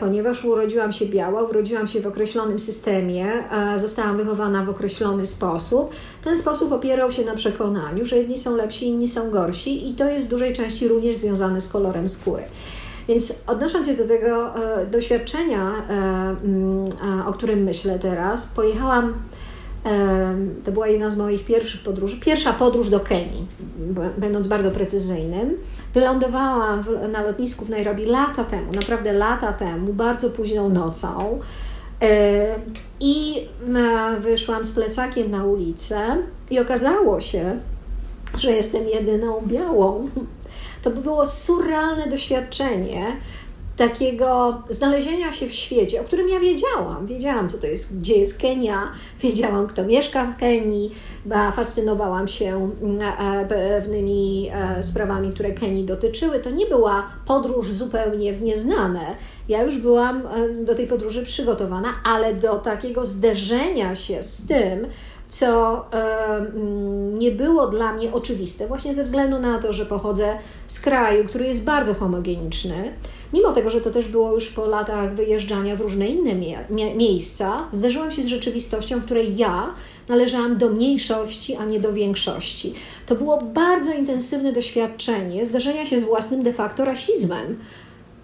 ponieważ 0.00 0.44
urodziłam 0.44 0.92
się 0.92 1.06
biała, 1.06 1.42
urodziłam 1.42 1.88
się 1.88 2.00
w 2.00 2.06
określonym 2.06 2.58
systemie, 2.58 3.26
e, 3.74 3.78
zostałam 3.78 4.16
wychowana 4.16 4.64
w 4.64 4.68
określony 4.68 5.26
sposób. 5.26 5.90
Ten 6.24 6.36
sposób 6.36 6.72
opierał 6.72 7.12
się 7.12 7.24
na 7.24 7.34
przekonaniu, 7.34 8.06
że 8.06 8.16
jedni 8.16 8.38
są 8.38 8.56
lepsi, 8.56 8.86
inni 8.86 9.08
są 9.08 9.30
gorsi 9.30 9.90
i 9.90 9.94
to 9.94 10.08
jest 10.10 10.24
w 10.24 10.28
dużej 10.28 10.54
części 10.54 10.88
również 10.88 11.16
związane 11.16 11.60
z 11.60 11.68
kolorem 11.68 12.08
skóry. 12.08 12.42
Więc 13.08 13.34
odnosząc 13.46 13.86
się 13.86 13.94
do 13.94 14.08
tego 14.08 14.54
e, 14.54 14.86
doświadczenia, 14.86 15.72
mm, 16.44 16.88
o 17.26 17.32
którym 17.32 17.62
myślę 17.62 17.98
teraz, 17.98 18.46
pojechałam 18.46 19.14
to 20.64 20.72
była 20.72 20.88
jedna 20.88 21.10
z 21.10 21.16
moich 21.16 21.44
pierwszych 21.44 21.82
podróży. 21.82 22.16
Pierwsza 22.20 22.52
podróż 22.52 22.88
do 22.88 23.00
Kenii, 23.00 23.46
będąc 24.18 24.48
bardzo 24.48 24.70
precyzyjnym. 24.70 25.56
Wylądowałam 25.98 26.84
na 27.12 27.22
lotnisku 27.22 27.64
w 27.64 27.70
Nairobi 27.70 28.04
lata 28.04 28.44
temu, 28.44 28.72
naprawdę 28.72 29.12
lata 29.12 29.52
temu, 29.52 29.92
bardzo 29.92 30.30
późną 30.30 30.68
nocą. 30.68 31.40
I 33.00 33.48
wyszłam 34.20 34.64
z 34.64 34.72
plecakiem 34.72 35.30
na 35.30 35.44
ulicę 35.44 36.16
i 36.50 36.60
okazało 36.60 37.20
się, 37.20 37.58
że 38.38 38.50
jestem 38.50 38.88
jedyną 38.88 39.40
białą. 39.46 40.08
To 40.82 40.90
by 40.90 41.00
było 41.00 41.26
surrealne 41.26 42.06
doświadczenie, 42.06 43.06
takiego 43.78 44.62
znalezienia 44.68 45.32
się 45.32 45.46
w 45.46 45.52
świecie, 45.52 46.00
o 46.00 46.04
którym 46.04 46.28
ja 46.28 46.40
wiedziałam. 46.40 47.06
Wiedziałam, 47.06 47.48
co 47.48 47.58
to 47.58 47.66
jest, 47.66 47.98
gdzie 47.98 48.16
jest 48.16 48.40
Kenia, 48.40 48.92
wiedziałam, 49.22 49.66
kto 49.66 49.84
mieszka 49.84 50.26
w 50.26 50.36
Kenii, 50.36 50.90
fascynowałam 51.52 52.28
się 52.28 52.70
mm, 52.82 53.00
e, 53.02 53.46
pewnymi 53.46 54.50
e, 54.52 54.82
sprawami, 54.82 55.32
które 55.32 55.50
Kenii 55.50 55.84
dotyczyły. 55.84 56.38
To 56.38 56.50
nie 56.50 56.66
była 56.66 57.06
podróż 57.26 57.72
zupełnie 57.72 58.32
w 58.32 58.42
nieznane. 58.42 59.16
Ja 59.48 59.62
już 59.62 59.78
byłam 59.78 60.22
e, 60.26 60.48
do 60.64 60.74
tej 60.74 60.86
podróży 60.86 61.22
przygotowana, 61.22 61.88
ale 62.04 62.34
do 62.34 62.54
takiego 62.54 63.04
zderzenia 63.04 63.94
się 63.94 64.22
z 64.22 64.46
tym, 64.46 64.86
co 65.28 65.84
mm, 65.90 67.18
nie 67.18 67.30
było 67.30 67.66
dla 67.66 67.92
mnie 67.92 68.12
oczywiste, 68.12 68.66
właśnie 68.66 68.94
ze 68.94 69.04
względu 69.04 69.38
na 69.38 69.58
to, 69.58 69.72
że 69.72 69.86
pochodzę 69.86 70.38
z 70.66 70.80
kraju, 70.80 71.24
który 71.24 71.46
jest 71.46 71.64
bardzo 71.64 71.94
homogeniczny. 71.94 72.92
Mimo 73.32 73.52
tego, 73.52 73.70
że 73.70 73.80
to 73.80 73.90
też 73.90 74.08
było 74.08 74.34
już 74.34 74.50
po 74.50 74.66
latach 74.66 75.14
wyjeżdżania 75.14 75.76
w 75.76 75.80
różne 75.80 76.06
inne 76.06 76.34
mie 76.70 76.94
miejsca, 76.94 77.68
zderzyłam 77.72 78.10
się 78.10 78.22
z 78.22 78.26
rzeczywistością, 78.26 79.00
w 79.00 79.04
której 79.04 79.36
ja 79.36 79.74
należałam 80.08 80.56
do 80.56 80.70
mniejszości, 80.70 81.56
a 81.56 81.64
nie 81.64 81.80
do 81.80 81.92
większości. 81.92 82.74
To 83.06 83.14
było 83.14 83.42
bardzo 83.42 83.92
intensywne 83.92 84.52
doświadczenie 84.52 85.46
zderzenia 85.46 85.86
się 85.86 85.98
z 85.98 86.04
własnym 86.04 86.42
de 86.42 86.52
facto 86.52 86.84
rasizmem 86.84 87.58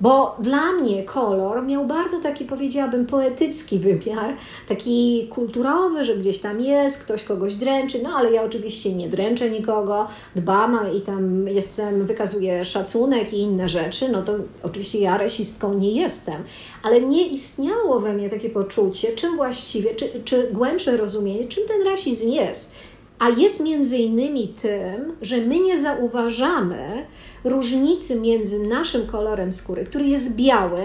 Bo 0.01 0.37
dla 0.41 0.73
mnie 0.73 1.03
kolor 1.03 1.67
miał 1.67 1.87
bardzo 1.87 2.21
taki, 2.21 2.45
powiedziałabym, 2.45 3.07
poetycki 3.07 3.79
wymiar, 3.79 4.37
taki 4.69 5.29
kulturowy, 5.31 6.05
że 6.05 6.17
gdzieś 6.17 6.39
tam 6.39 6.61
jest, 6.61 7.05
ktoś 7.05 7.23
kogoś 7.23 7.55
dręczy, 7.55 8.01
no 8.03 8.11
ale 8.17 8.33
ja 8.33 8.43
oczywiście 8.43 8.93
nie 8.93 9.09
dręczę 9.09 9.51
nikogo, 9.51 10.07
dbam 10.37 10.79
i 10.97 11.01
tam 11.01 11.49
jestem, 11.49 12.07
wykazuję 12.07 12.65
szacunek 12.65 13.33
i 13.33 13.39
inne 13.39 13.69
rzeczy, 13.69 14.09
no 14.09 14.23
to 14.23 14.33
oczywiście 14.63 14.99
ja 14.99 15.19
rasistką 15.19 15.75
nie 15.75 15.93
jestem, 15.93 16.43
ale 16.83 17.01
nie 17.01 17.29
istniało 17.29 18.01
we 18.01 18.15
mnie 18.15 18.29
takie 18.29 18.51
poczucie, 18.51 19.13
czym 19.13 19.37
właściwie, 19.37 19.95
czy, 19.95 20.07
czy 20.25 20.49
głębsze 20.53 20.97
rozumienie, 20.97 21.49
czym 21.49 21.69
ten 21.69 21.83
rasizm 21.83 22.29
jest. 22.29 22.73
A 23.19 23.29
jest 23.29 23.61
między 23.61 23.97
innymi 23.97 24.49
tym, 24.49 25.17
że 25.23 25.37
my 25.37 25.59
nie 25.59 25.79
zauważamy, 25.81 27.07
różnicy 27.45 28.21
między 28.21 28.59
naszym 28.59 29.07
kolorem 29.07 29.53
skóry, 29.53 29.85
który 29.85 30.05
jest 30.05 30.37
biały, 30.37 30.81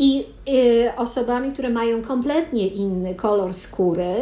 i 0.00 0.24
y, 0.48 0.96
osobami, 0.96 1.52
które 1.52 1.70
mają 1.70 2.02
kompletnie 2.02 2.66
inny 2.66 3.14
kolor 3.14 3.54
skóry, 3.54 4.14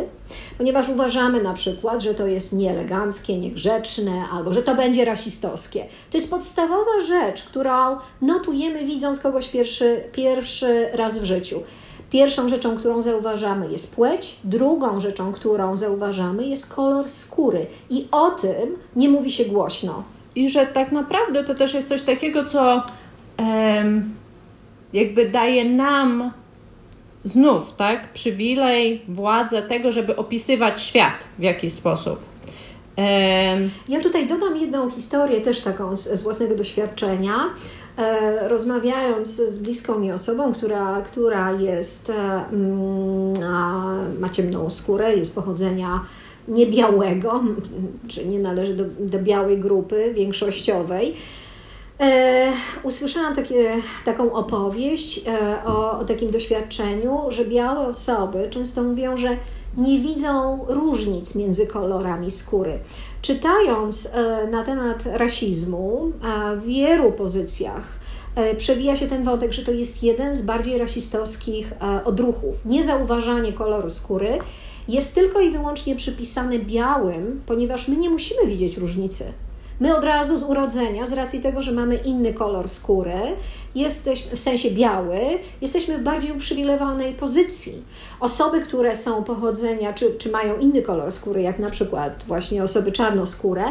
ponieważ 0.59 0.89
uważamy 0.89 1.43
na 1.43 1.53
przykład, 1.53 2.01
że 2.01 2.15
to 2.15 2.27
jest 2.27 2.53
nieeleganckie, 2.53 3.39
niegrzeczne 3.39 4.25
albo 4.33 4.53
że 4.53 4.63
to 4.63 4.75
będzie 4.75 5.05
rasistowskie. 5.05 5.87
To 6.11 6.17
jest 6.17 6.31
podstawowa 6.31 7.01
rzecz, 7.07 7.43
którą 7.43 7.97
notujemy 8.23 8.85
widząc 8.85 9.21
kogoś 9.21 9.49
pierwszy, 9.49 10.05
pierwszy 10.13 10.89
raz 10.93 11.19
w 11.19 11.25
życiu. 11.25 11.63
Pierwszą 12.11 12.49
rzeczą, 12.49 12.77
którą 12.77 13.03
zauważamy 13.03 13.73
jest 13.73 13.95
płeć, 13.95 14.37
drugą 14.45 15.01
rzeczą, 15.01 15.33
którą 15.33 15.77
zauważamy 15.77 16.47
jest 16.47 16.75
kolor 16.75 17.09
skóry 17.09 17.67
i 17.91 18.09
o 18.11 18.31
tym 18.31 18.77
nie 18.97 19.09
mówi 19.09 19.33
się 19.33 19.45
głośno. 19.45 20.18
I 20.39 20.49
że 20.51 20.67
tak 20.67 20.93
naprawdę 20.93 21.45
to 21.45 21.55
też 21.55 21.75
jest 21.75 21.89
coś 21.89 22.03
takiego, 22.03 22.45
co 22.45 22.83
em, 23.37 24.15
jakby 24.93 25.31
daje 25.31 25.65
nam 25.65 26.33
znów, 27.25 27.75
tak, 27.77 28.13
przywilej, 28.13 29.03
władzę 29.09 29.63
tego, 29.63 29.93
żeby 29.93 30.17
opisywać 30.17 30.83
świat 30.83 31.15
w 31.39 31.43
jakiś 31.43 31.73
sposób. 31.73 32.25
Um, 32.97 33.71
ja 33.89 34.01
tutaj 34.01 34.27
dodam 34.27 34.57
jedną 34.57 34.91
historię, 34.91 35.41
też 35.41 35.61
taką 35.61 35.97
z, 35.97 36.09
z 36.09 36.23
własnego 36.23 36.55
doświadczenia. 36.55 37.35
E, 37.99 38.49
rozmawiając 38.49 39.29
z 39.29 39.59
bliską 39.59 39.99
mi 39.99 40.13
osobą, 40.13 40.53
która, 40.53 41.03
która 41.03 41.53
jest, 41.53 42.13
ma 44.19 44.29
ciemną 44.33 44.71
skórę, 44.71 45.17
jest 45.17 45.35
pochodzenia 45.35 46.01
niebiałego, 46.49 47.43
czy 48.09 48.27
nie 48.27 48.39
należy 48.39 48.75
do, 48.75 48.85
do 49.01 49.19
białej 49.19 49.59
grupy 49.59 50.15
większościowej. 50.15 51.15
E, 52.01 52.53
usłyszałam 52.83 53.35
takie, 53.35 53.73
taką 54.05 54.33
opowieść 54.33 55.21
e, 55.29 55.65
o, 55.65 55.99
o 55.99 56.05
takim 56.05 56.31
doświadczeniu, 56.31 57.19
że 57.29 57.45
białe 57.45 57.87
osoby 57.87 58.49
często 58.51 58.83
mówią, 58.83 59.17
że 59.17 59.29
nie 59.77 59.99
widzą 59.99 60.65
różnic 60.69 61.35
między 61.35 61.67
kolorami 61.67 62.31
skóry. 62.31 62.79
Czytając 63.23 64.07
e, 64.07 64.47
na 64.47 64.65
temat 64.65 65.05
rasizmu 65.07 66.13
w 66.57 66.65
wielu 66.65 67.13
pozycjach, 67.13 67.99
e, 68.35 68.55
przewija 68.55 68.97
się 68.97 69.07
ten 69.07 69.25
wątek, 69.25 69.53
że 69.53 69.63
to 69.63 69.73
jest 69.73 70.03
jeden 70.03 70.37
z 70.37 70.43
bardziej 70.43 70.79
rasistowskich 70.79 71.73
e, 71.73 72.05
odruchów. 72.05 72.65
Niezauważanie 72.65 73.53
koloru 73.53 73.91
skóry 73.91 74.39
jest 74.89 75.15
tylko 75.15 75.41
i 75.41 75.51
wyłącznie 75.51 75.97
przypisane 75.97 76.59
białym, 76.59 77.43
ponieważ 77.47 77.89
my 77.89 77.97
nie 77.97 78.11
musimy 78.11 78.47
widzieć 78.47 78.77
różnicy. 78.77 79.33
My 79.81 79.97
od 79.97 80.05
razu 80.05 80.37
z 80.37 80.43
urodzenia, 80.43 81.07
z 81.07 81.13
racji 81.13 81.41
tego, 81.41 81.63
że 81.63 81.73
mamy 81.73 81.97
inny 81.97 82.35
kolor 82.35 82.69
skóry, 82.69 83.19
jesteśmy, 83.75 84.37
w 84.37 84.39
sensie 84.39 84.71
biały, 84.71 85.19
jesteśmy 85.61 85.99
w 85.99 86.03
bardziej 86.03 86.33
uprzywilejowanej 86.33 87.15
pozycji. 87.15 87.83
Osoby, 88.21 88.61
które 88.61 88.97
są 88.97 89.25
pochodzenia, 89.25 89.93
czy, 89.93 90.15
czy 90.15 90.31
mają 90.31 90.59
inny 90.59 90.83
kolor 90.83 91.13
skóry, 91.13 91.43
jak 91.43 91.59
na 91.59 91.71
przykład 91.71 92.25
właśnie 92.27 92.63
osoby 92.63 92.93
czarnoskóre, 92.93 93.65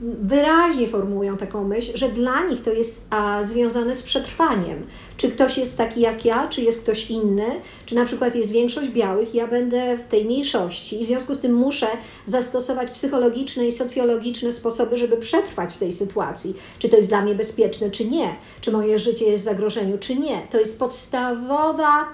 wyraźnie 0.00 0.88
formułują 0.88 1.36
taką 1.36 1.64
myśl, 1.64 1.92
że 1.94 2.08
dla 2.08 2.44
nich 2.44 2.62
to 2.62 2.72
jest 2.72 3.06
a, 3.10 3.44
związane 3.44 3.94
z 3.94 4.02
przetrwaniem. 4.02 4.86
Czy 5.16 5.28
ktoś 5.28 5.58
jest 5.58 5.76
taki 5.76 6.00
jak 6.00 6.24
ja, 6.24 6.48
czy 6.48 6.62
jest 6.62 6.82
ktoś 6.82 7.10
inny, 7.10 7.46
czy 7.86 7.94
na 7.94 8.04
przykład 8.04 8.34
jest 8.34 8.52
większość 8.52 8.88
białych, 8.88 9.34
ja 9.34 9.46
będę 9.46 9.98
w 9.98 10.06
tej 10.06 10.24
mniejszości 10.24 11.02
i 11.02 11.04
w 11.04 11.08
związku 11.08 11.34
z 11.34 11.40
tym 11.40 11.54
muszę 11.54 11.86
zastosować 12.24 12.90
psychologiczne 12.90 13.66
i 13.66 13.72
socjologiczne 13.72 14.52
sposoby, 14.52 14.96
żeby 14.96 15.16
przetrwać 15.16 15.74
w 15.74 15.78
tej 15.78 15.92
sytuacji. 15.92 16.54
Czy 16.78 16.88
to 16.88 16.96
jest 16.96 17.08
dla 17.08 17.22
mnie 17.22 17.34
bezpieczne, 17.34 17.90
czy 17.90 18.04
nie? 18.04 18.36
Czy 18.60 18.72
moje 18.72 18.98
życie 18.98 19.24
jest 19.24 19.40
w 19.40 19.44
zagrożeniu, 19.44 19.98
czy 19.98 20.16
nie? 20.16 20.46
To 20.50 20.58
jest 20.58 20.78
podstawowa 20.78 22.08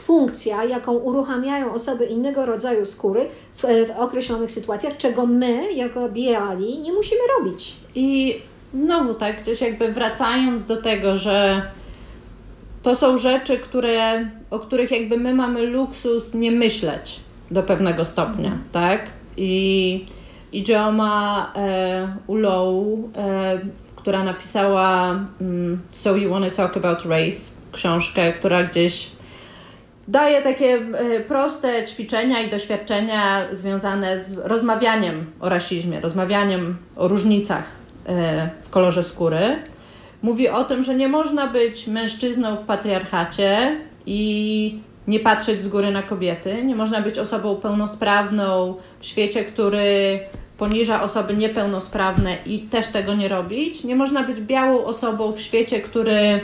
funkcja, 0.00 0.64
jaką 0.64 0.92
uruchamiają 0.92 1.72
osoby 1.72 2.04
innego 2.04 2.46
rodzaju 2.46 2.86
skóry 2.86 3.26
w, 3.54 3.62
w 3.62 3.90
określonych 3.96 4.50
sytuacjach, 4.50 4.96
czego 4.96 5.26
my, 5.26 5.72
jako 5.72 6.08
biali, 6.08 6.78
nie 6.78 6.92
musimy 6.92 7.20
robić. 7.38 7.76
I 7.94 8.40
znowu 8.74 9.14
tak, 9.14 9.42
gdzieś 9.42 9.60
jakby 9.60 9.92
wracając 9.92 10.64
do 10.66 10.76
tego, 10.76 11.16
że 11.16 11.62
to 12.82 12.96
są 12.96 13.18
rzeczy, 13.18 13.58
które, 13.58 14.30
o 14.50 14.58
których 14.58 14.90
jakby 14.90 15.16
my 15.16 15.34
mamy 15.34 15.66
luksus 15.66 16.34
nie 16.34 16.50
myśleć 16.50 17.20
do 17.50 17.62
pewnego 17.62 18.04
stopnia, 18.04 18.58
tak? 18.72 19.06
I 19.36 20.04
Ijeoma 20.52 21.52
e, 21.56 22.16
Ulow, 22.26 22.86
e, 23.16 23.60
która 23.96 24.24
napisała 24.24 25.10
mm, 25.40 25.80
So 25.88 26.16
You 26.16 26.30
Wanna 26.30 26.50
Talk 26.50 26.76
About 26.76 27.04
Race, 27.04 27.52
książkę, 27.72 28.32
która 28.32 28.64
gdzieś 28.64 29.10
daje 30.10 30.42
takie 30.42 30.74
e, 30.74 31.20
proste 31.20 31.84
ćwiczenia 31.84 32.42
i 32.42 32.50
doświadczenia 32.50 33.46
związane 33.52 34.20
z 34.20 34.38
rozmawianiem 34.38 35.26
o 35.40 35.48
rasizmie, 35.48 36.00
rozmawianiem 36.00 36.76
o 36.96 37.08
różnicach 37.08 37.64
e, 38.06 38.50
w 38.62 38.70
kolorze 38.70 39.02
skóry. 39.02 39.56
Mówi 40.22 40.48
o 40.48 40.64
tym, 40.64 40.82
że 40.82 40.94
nie 40.94 41.08
można 41.08 41.46
być 41.46 41.86
mężczyzną 41.86 42.56
w 42.56 42.64
patriarchacie 42.64 43.76
i 44.06 44.80
nie 45.08 45.20
patrzeć 45.20 45.62
z 45.62 45.68
góry 45.68 45.90
na 45.90 46.02
kobiety. 46.02 46.62
Nie 46.62 46.76
można 46.76 47.00
być 47.00 47.18
osobą 47.18 47.56
pełnosprawną 47.56 48.74
w 48.98 49.06
świecie, 49.06 49.44
który 49.44 50.20
poniża 50.58 51.02
osoby 51.02 51.36
niepełnosprawne 51.36 52.36
i 52.46 52.58
też 52.58 52.88
tego 52.88 53.14
nie 53.14 53.28
robić. 53.28 53.84
Nie 53.84 53.96
można 53.96 54.22
być 54.22 54.40
białą 54.40 54.84
osobą 54.84 55.32
w 55.32 55.40
świecie, 55.40 55.80
który 55.80 56.40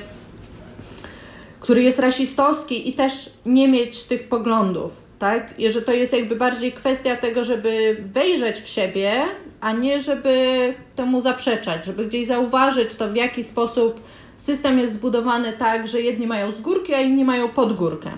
który 1.67 1.83
jest 1.83 1.99
rasistowski 1.99 2.89
i 2.89 2.95
też 2.95 3.31
nie 3.47 3.69
mieć 3.69 4.03
tych 4.03 4.29
poglądów, 4.29 4.93
tak? 5.19 5.61
I 5.61 5.71
że 5.71 5.83
to 5.83 5.93
jest 5.93 6.13
jakby 6.13 6.37
bardziej 6.37 6.73
kwestia 6.73 7.17
tego, 7.17 7.45
żeby 7.45 7.97
wejrzeć 8.13 8.61
w 8.61 8.69
siebie, 8.69 9.23
a 9.61 9.73
nie 9.73 10.01
żeby 10.01 10.75
temu 10.97 11.21
zaprzeczać, 11.21 11.85
żeby 11.85 12.05
gdzieś 12.05 12.27
zauważyć 12.27 12.95
to, 12.95 13.09
w 13.09 13.17
jaki 13.17 13.43
sposób 13.43 14.01
system 14.37 14.79
jest 14.79 14.95
zbudowany 14.95 15.53
tak, 15.53 15.89
że 15.89 16.01
jedni 16.01 16.27
mają 16.27 16.53
z 16.53 16.61
górki, 16.61 16.95
a 16.95 17.01
inni 17.01 17.25
mają 17.25 17.49
pod 17.49 17.73
górkę. 17.73 18.11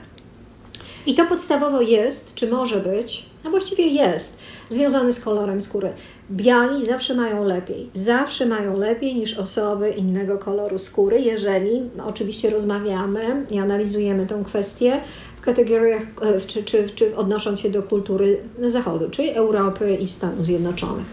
I 1.06 1.14
to 1.14 1.26
podstawowo 1.26 1.80
jest, 1.80 2.34
czy 2.34 2.48
może 2.48 2.76
być, 2.76 3.26
a 3.48 3.50
właściwie 3.50 3.86
jest, 3.86 4.38
związany 4.68 5.12
z 5.12 5.20
kolorem 5.20 5.60
skóry. 5.60 5.92
Biali 6.30 6.86
zawsze 6.86 7.14
mają 7.14 7.44
lepiej. 7.44 7.90
Zawsze 7.94 8.46
mają 8.46 8.76
lepiej 8.76 9.16
niż 9.16 9.38
osoby 9.38 9.90
innego 9.90 10.38
koloru 10.38 10.78
skóry, 10.78 11.20
jeżeli 11.20 11.90
oczywiście 12.04 12.50
rozmawiamy 12.50 13.46
i 13.50 13.58
analizujemy 13.58 14.26
tę 14.26 14.42
kwestię 14.46 15.00
w 15.40 15.40
kategoriach, 15.40 16.02
e, 16.22 16.40
czy, 16.40 16.64
czy, 16.64 16.90
czy 16.90 17.16
odnosząc 17.16 17.60
się 17.60 17.70
do 17.70 17.82
kultury 17.82 18.40
Zachodu, 18.58 19.10
czyli 19.10 19.30
Europy 19.30 19.98
i 20.00 20.08
Stanów 20.08 20.46
Zjednoczonych. 20.46 21.06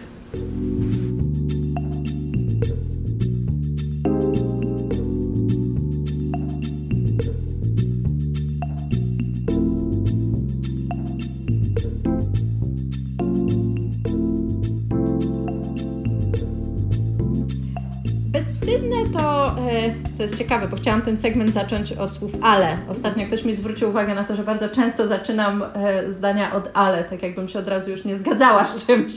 To 20.17 20.23
jest 20.23 20.37
ciekawe, 20.37 20.67
bo 20.67 20.77
chciałam 20.77 21.01
ten 21.01 21.17
segment 21.17 21.53
zacząć 21.53 21.91
od 21.91 22.13
słów 22.13 22.31
ale. 22.41 22.77
Ostatnio 22.89 23.25
ktoś 23.25 23.43
mi 23.43 23.55
zwrócił 23.55 23.89
uwagę 23.89 24.15
na 24.15 24.23
to, 24.23 24.35
że 24.35 24.43
bardzo 24.43 24.69
często 24.69 25.07
zaczynam 25.07 25.63
e, 25.73 26.13
zdania 26.13 26.53
od 26.53 26.69
ale, 26.73 27.03
tak 27.03 27.23
jakbym 27.23 27.47
się 27.47 27.59
od 27.59 27.67
razu 27.67 27.91
już 27.91 28.05
nie 28.05 28.15
zgadzała 28.15 28.65
z 28.65 28.85
czymś. 28.85 29.13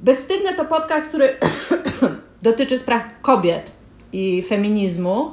Bezwstydne 0.00 0.54
to 0.54 0.64
podcast, 0.64 1.08
który 1.08 1.36
dotyczy 2.42 2.78
spraw 2.78 3.04
kobiet 3.22 3.72
i 4.12 4.42
feminizmu. 4.42 5.30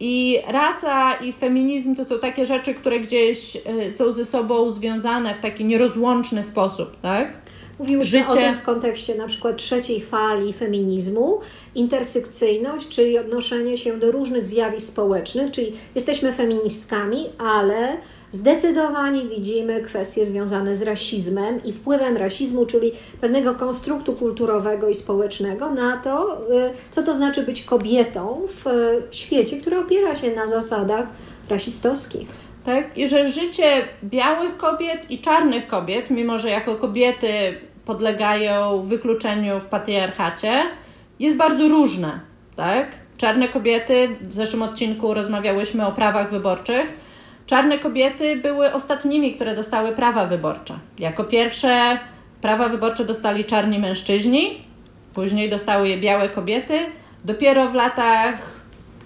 I 0.00 0.38
rasa 0.48 1.14
i 1.14 1.32
feminizm 1.32 1.94
to 1.94 2.04
są 2.04 2.18
takie 2.18 2.46
rzeczy, 2.46 2.74
które 2.74 3.00
gdzieś 3.00 3.56
e, 3.56 3.92
są 3.92 4.12
ze 4.12 4.24
sobą 4.24 4.70
związane 4.70 5.34
w 5.34 5.38
taki 5.38 5.64
nierozłączny 5.64 6.42
sposób, 6.42 7.00
tak? 7.00 7.32
Mówiłyśmy 7.78 8.18
życie... 8.18 8.32
o 8.32 8.34
tym 8.34 8.54
w 8.54 8.62
kontekście 8.62 9.14
na 9.14 9.26
przykład 9.26 9.56
trzeciej 9.56 10.00
fali 10.00 10.52
feminizmu, 10.52 11.40
intersekcyjność, 11.74 12.88
czyli 12.88 13.18
odnoszenie 13.18 13.78
się 13.78 13.98
do 13.98 14.12
różnych 14.12 14.46
zjawisk 14.46 14.86
społecznych, 14.86 15.50
czyli 15.50 15.72
jesteśmy 15.94 16.32
feministkami, 16.32 17.26
ale 17.38 17.96
zdecydowanie 18.30 19.22
widzimy 19.22 19.82
kwestie 19.82 20.24
związane 20.24 20.76
z 20.76 20.82
rasizmem 20.82 21.62
i 21.64 21.72
wpływem 21.72 22.16
rasizmu, 22.16 22.66
czyli 22.66 22.92
pewnego 23.20 23.54
konstruktu 23.54 24.12
kulturowego 24.12 24.88
i 24.88 24.94
społecznego 24.94 25.70
na 25.70 25.96
to, 25.96 26.38
y, 26.50 26.70
co 26.90 27.02
to 27.02 27.14
znaczy 27.14 27.42
być 27.42 27.62
kobietą 27.62 28.40
w 28.46 28.64
świecie, 29.10 29.60
który 29.60 29.78
opiera 29.78 30.14
się 30.14 30.30
na 30.30 30.46
zasadach 30.46 31.06
rasistowskich. 31.48 32.43
Tak? 32.64 32.98
I 32.98 33.08
że 33.08 33.28
życie 33.28 33.82
białych 34.04 34.56
kobiet 34.56 35.10
i 35.10 35.18
czarnych 35.18 35.66
kobiet, 35.66 36.10
mimo 36.10 36.38
że 36.38 36.50
jako 36.50 36.74
kobiety 36.74 37.60
podlegają 37.84 38.82
wykluczeniu 38.82 39.60
w 39.60 39.66
patriarchacie, 39.66 40.52
jest 41.20 41.36
bardzo 41.36 41.68
różne. 41.68 42.20
Tak? 42.56 42.86
Czarne 43.16 43.48
kobiety, 43.48 44.08
w 44.20 44.34
zeszłym 44.34 44.62
odcinku 44.62 45.14
rozmawiałyśmy 45.14 45.86
o 45.86 45.92
prawach 45.92 46.30
wyborczych, 46.30 47.04
Czarne 47.46 47.78
kobiety 47.78 48.36
były 48.36 48.72
ostatnimi, 48.72 49.34
które 49.34 49.54
dostały 49.54 49.92
prawa 49.92 50.26
wyborcze. 50.26 50.74
Jako 50.98 51.24
pierwsze 51.24 51.98
prawa 52.40 52.68
wyborcze 52.68 53.04
dostali 53.04 53.44
czarni 53.44 53.78
mężczyźni, 53.78 54.62
później 55.14 55.50
dostały 55.50 55.88
je 55.88 55.98
białe 55.98 56.28
kobiety. 56.28 56.78
Dopiero 57.24 57.68
w 57.68 57.74
latach, 57.74 58.53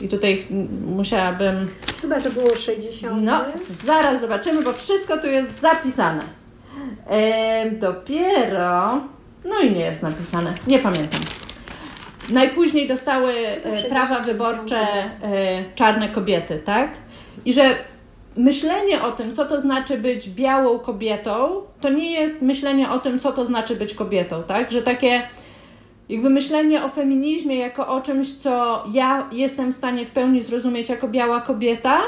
i 0.01 0.09
tutaj 0.09 0.45
musiałabym. 0.87 1.69
Chyba 2.01 2.21
to 2.21 2.31
było 2.31 2.57
60. 2.57 3.23
No, 3.23 3.41
zaraz 3.85 4.21
zobaczymy, 4.21 4.63
bo 4.63 4.73
wszystko 4.73 5.19
tu 5.19 5.27
jest 5.27 5.61
zapisane. 5.61 6.23
E, 7.11 7.71
dopiero. 7.71 9.01
No 9.45 9.61
i 9.61 9.71
nie 9.71 9.81
jest 9.81 10.03
napisane, 10.03 10.53
nie 10.67 10.79
pamiętam. 10.79 11.21
Najpóźniej 12.31 12.89
dostały 12.89 13.33
e, 13.33 13.89
prawa 13.89 14.21
wyborcze 14.21 14.81
e, 14.81 15.11
czarne 15.75 16.09
kobiety, 16.09 16.63
tak? 16.65 16.91
I 17.45 17.53
że 17.53 17.77
myślenie 18.37 19.03
o 19.03 19.13
tym, 19.13 19.35
co 19.35 19.45
to 19.45 19.61
znaczy 19.61 19.99
być 19.99 20.31
białą 20.31 20.79
kobietą, 20.79 21.63
to 21.81 21.89
nie 21.89 22.13
jest 22.13 22.43
myślenie 22.43 22.91
o 22.91 22.99
tym, 22.99 23.19
co 23.19 23.33
to 23.33 23.47
znaczy 23.47 23.77
być 23.77 23.95
kobietą, 23.95 24.43
tak? 24.43 24.73
Że 24.73 24.83
takie 24.83 25.23
jakby 26.09 26.31
myślenie 26.31 26.85
o 26.85 26.89
feminizmie 26.89 27.57
jako 27.57 27.89
o 27.89 28.01
czymś, 28.01 28.35
co 28.35 28.85
ja 28.93 29.29
jestem 29.33 29.73
w 29.73 29.75
stanie 29.75 30.07
w 30.07 30.11
pełni 30.11 30.43
zrozumieć 30.43 30.89
jako 30.89 31.09
biała 31.09 31.41
kobieta, 31.41 32.01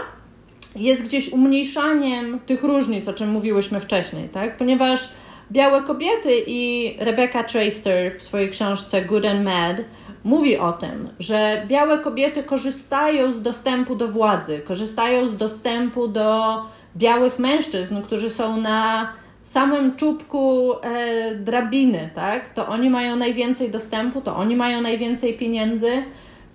jest 0.76 1.04
gdzieś 1.04 1.32
umniejszaniem 1.32 2.40
tych 2.46 2.64
różnic, 2.64 3.08
o 3.08 3.12
czym 3.12 3.30
mówiłyśmy 3.30 3.80
wcześniej, 3.80 4.28
tak? 4.28 4.56
Ponieważ 4.56 5.08
białe 5.52 5.82
kobiety 5.82 6.42
i 6.46 6.94
Rebecca 6.98 7.44
Traister 7.44 8.18
w 8.18 8.22
swojej 8.22 8.50
książce 8.50 9.04
Good 9.04 9.26
and 9.26 9.44
Mad 9.44 9.76
mówi 10.24 10.58
o 10.58 10.72
tym, 10.72 11.08
że 11.18 11.62
białe 11.68 11.98
kobiety 11.98 12.42
korzystają 12.42 13.32
z 13.32 13.42
dostępu 13.42 13.96
do 13.96 14.08
władzy, 14.08 14.60
korzystają 14.64 15.28
z 15.28 15.36
dostępu 15.36 16.08
do 16.08 16.56
białych 16.96 17.38
mężczyzn, 17.38 18.02
którzy 18.02 18.30
są 18.30 18.56
na 18.56 19.12
samym 19.50 19.96
czubku 19.96 20.72
e, 20.82 21.34
drabiny, 21.34 22.10
tak? 22.14 22.50
To 22.50 22.68
oni 22.68 22.90
mają 22.90 23.16
najwięcej 23.16 23.70
dostępu, 23.70 24.20
to 24.20 24.36
oni 24.36 24.56
mają 24.56 24.80
najwięcej 24.80 25.34
pieniędzy. 25.34 25.90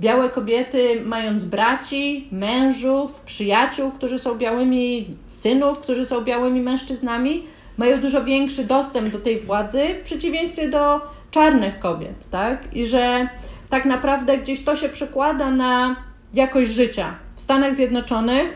Białe 0.02 0.30
kobiety, 0.30 1.02
mając 1.06 1.44
braci, 1.44 2.28
mężów, 2.32 3.20
przyjaciół, 3.20 3.92
którzy 3.92 4.20
są 4.20 4.36
białymi, 4.36 5.18
synów, 5.30 5.80
którzy 5.80 6.06
są 6.06 6.22
białymi 6.22 6.62
mężczyznami, 6.62 7.44
mają 7.78 8.02
dużo 8.02 8.24
większy 8.24 8.64
dostęp 8.64 9.10
do 9.10 9.20
tej 9.20 9.40
władzy 9.40 9.84
w 10.00 10.04
przeciwieństwie 10.04 10.70
do 10.70 11.02
czarnych 11.32 11.80
kobiet, 11.80 12.30
tak? 12.32 12.76
I 12.76 12.86
że 12.86 13.28
tak 13.70 13.86
naprawdę 13.86 14.38
gdzieś 14.38 14.64
to 14.64 14.76
się 14.76 14.90
przekłada 14.90 15.52
na 15.52 15.96
jakość 16.34 16.72
życia. 16.72 17.16
W 17.36 17.42
Stanach 17.42 17.74
Zjednoczonych 17.74 18.54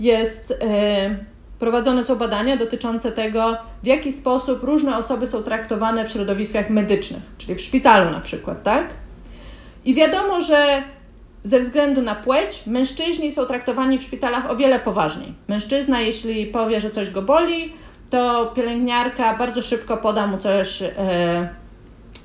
jest 0.00 0.50
yy, 0.50 1.33
prowadzone 1.64 2.04
są 2.04 2.16
badania 2.16 2.56
dotyczące 2.56 3.12
tego, 3.12 3.56
w 3.82 3.86
jaki 3.86 4.12
sposób 4.12 4.62
różne 4.62 4.96
osoby 4.96 5.26
są 5.26 5.42
traktowane 5.42 6.06
w 6.06 6.10
środowiskach 6.10 6.70
medycznych, 6.70 7.22
czyli 7.38 7.54
w 7.54 7.60
szpitalu 7.60 8.10
na 8.10 8.20
przykład, 8.20 8.62
tak? 8.62 8.86
I 9.84 9.94
wiadomo, 9.94 10.40
że 10.40 10.82
ze 11.44 11.58
względu 11.58 12.02
na 12.02 12.14
płeć 12.14 12.62
mężczyźni 12.66 13.32
są 13.32 13.46
traktowani 13.46 13.98
w 13.98 14.02
szpitalach 14.02 14.50
o 14.50 14.56
wiele 14.56 14.78
poważniej. 14.78 15.34
Mężczyzna, 15.48 16.00
jeśli 16.00 16.46
powie, 16.46 16.80
że 16.80 16.90
coś 16.90 17.10
go 17.10 17.22
boli, 17.22 17.72
to 18.10 18.46
pielęgniarka 18.46 19.36
bardzo 19.36 19.62
szybko 19.62 19.96
poda 19.96 20.26
mu 20.26 20.38
coś 20.38 20.80
yy, 20.80 20.88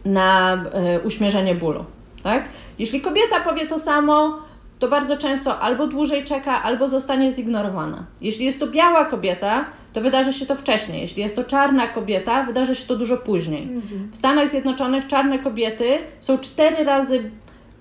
na 0.06 0.58
yy, 0.94 1.00
uśmierzenie 1.00 1.56
bólu 1.56 1.86
tak? 2.24 2.44
Jeśli 2.80 3.02
kobieta 3.02 3.40
powie 3.40 3.68
to 3.68 3.80
samo, 3.80 4.38
to 4.80 4.88
bardzo 4.88 5.18
często 5.18 5.60
albo 5.60 5.88
dłużej 5.88 6.24
czeka, 6.24 6.64
albo 6.64 6.90
zostanie 6.90 7.32
zignorowana. 7.32 8.04
Jeśli 8.22 8.46
jest 8.46 8.60
to 8.60 8.68
biała 8.68 9.06
kobieta, 9.06 9.66
to 9.94 10.02
wydarzy 10.02 10.34
się 10.34 10.46
to 10.46 10.56
wcześniej. 10.56 11.02
Jeśli 11.02 11.24
jest 11.24 11.36
to 11.36 11.44
czarna 11.44 11.88
kobieta, 11.88 12.44
wydarzy 12.44 12.76
się 12.76 12.88
to 12.88 12.96
dużo 12.96 13.18
później. 13.18 13.64
Mhm. 13.64 14.10
W 14.12 14.16
Stanach 14.16 14.50
Zjednoczonych 14.50 15.08
czarne 15.08 15.40
kobiety 15.40 15.98
są 16.22 16.38
cztery 16.38 16.84
razy, 16.84 17.32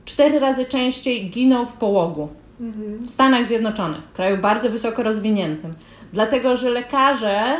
cztery 0.05 0.39
razy 0.39 0.65
częściej 0.65 1.31
giną 1.31 1.67
w 1.67 1.73
połogu. 1.73 2.29
Mhm. 2.61 2.99
W 2.99 3.11
Stanach 3.11 3.45
Zjednoczonych, 3.45 4.13
kraju 4.15 4.39
bardzo 4.39 4.71
wysoko 4.71 5.03
rozwiniętym. 5.03 5.75
Dlatego, 6.13 6.57
że 6.57 6.71
lekarze 6.71 7.57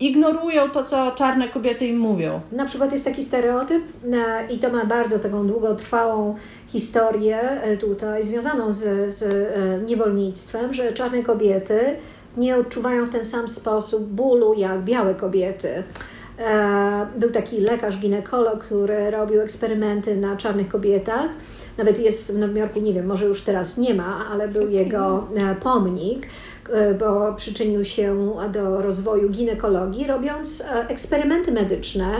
ignorują 0.00 0.70
to, 0.70 0.84
co 0.84 1.12
czarne 1.12 1.48
kobiety 1.48 1.86
im 1.86 1.98
mówią. 1.98 2.40
Na 2.52 2.64
przykład 2.64 2.92
jest 2.92 3.04
taki 3.04 3.22
stereotyp 3.22 3.82
e, 4.12 4.54
i 4.54 4.58
to 4.58 4.70
ma 4.70 4.84
bardzo 4.84 5.18
taką 5.18 5.46
długotrwałą 5.46 6.34
historię 6.66 7.38
e, 7.40 7.76
tutaj 7.76 8.24
związaną 8.24 8.72
z, 8.72 9.14
z 9.14 9.22
e, 9.22 9.86
niewolnictwem, 9.86 10.74
że 10.74 10.92
czarne 10.92 11.22
kobiety 11.22 11.80
nie 12.36 12.56
odczuwają 12.56 13.06
w 13.06 13.10
ten 13.10 13.24
sam 13.24 13.48
sposób 13.48 14.04
bólu 14.04 14.54
jak 14.54 14.84
białe 14.84 15.14
kobiety. 15.14 15.82
Był 17.16 17.30
taki 17.30 17.60
lekarz, 17.60 17.98
ginekolog, 17.98 18.64
który 18.64 19.10
robił 19.10 19.40
eksperymenty 19.40 20.16
na 20.16 20.36
czarnych 20.36 20.68
kobietach. 20.68 21.28
Nawet 21.78 21.98
jest 21.98 22.32
w 22.32 22.38
Nowym 22.38 22.56
Jorku, 22.56 22.80
nie 22.80 22.92
wiem, 22.92 23.06
może 23.06 23.26
już 23.26 23.42
teraz 23.42 23.78
nie 23.78 23.94
ma, 23.94 24.26
ale 24.32 24.48
był 24.48 24.68
jego 24.68 25.28
pomnik 25.60 26.26
E, 26.26 26.28
bo 26.98 27.34
przyczynił 27.34 27.84
się 27.84 28.32
do 28.52 28.82
rozwoju 28.82 29.30
ginekologii, 29.30 30.06
robiąc 30.06 30.60
e, 30.60 30.88
eksperymenty 30.88 31.52
medyczne, 31.52 32.10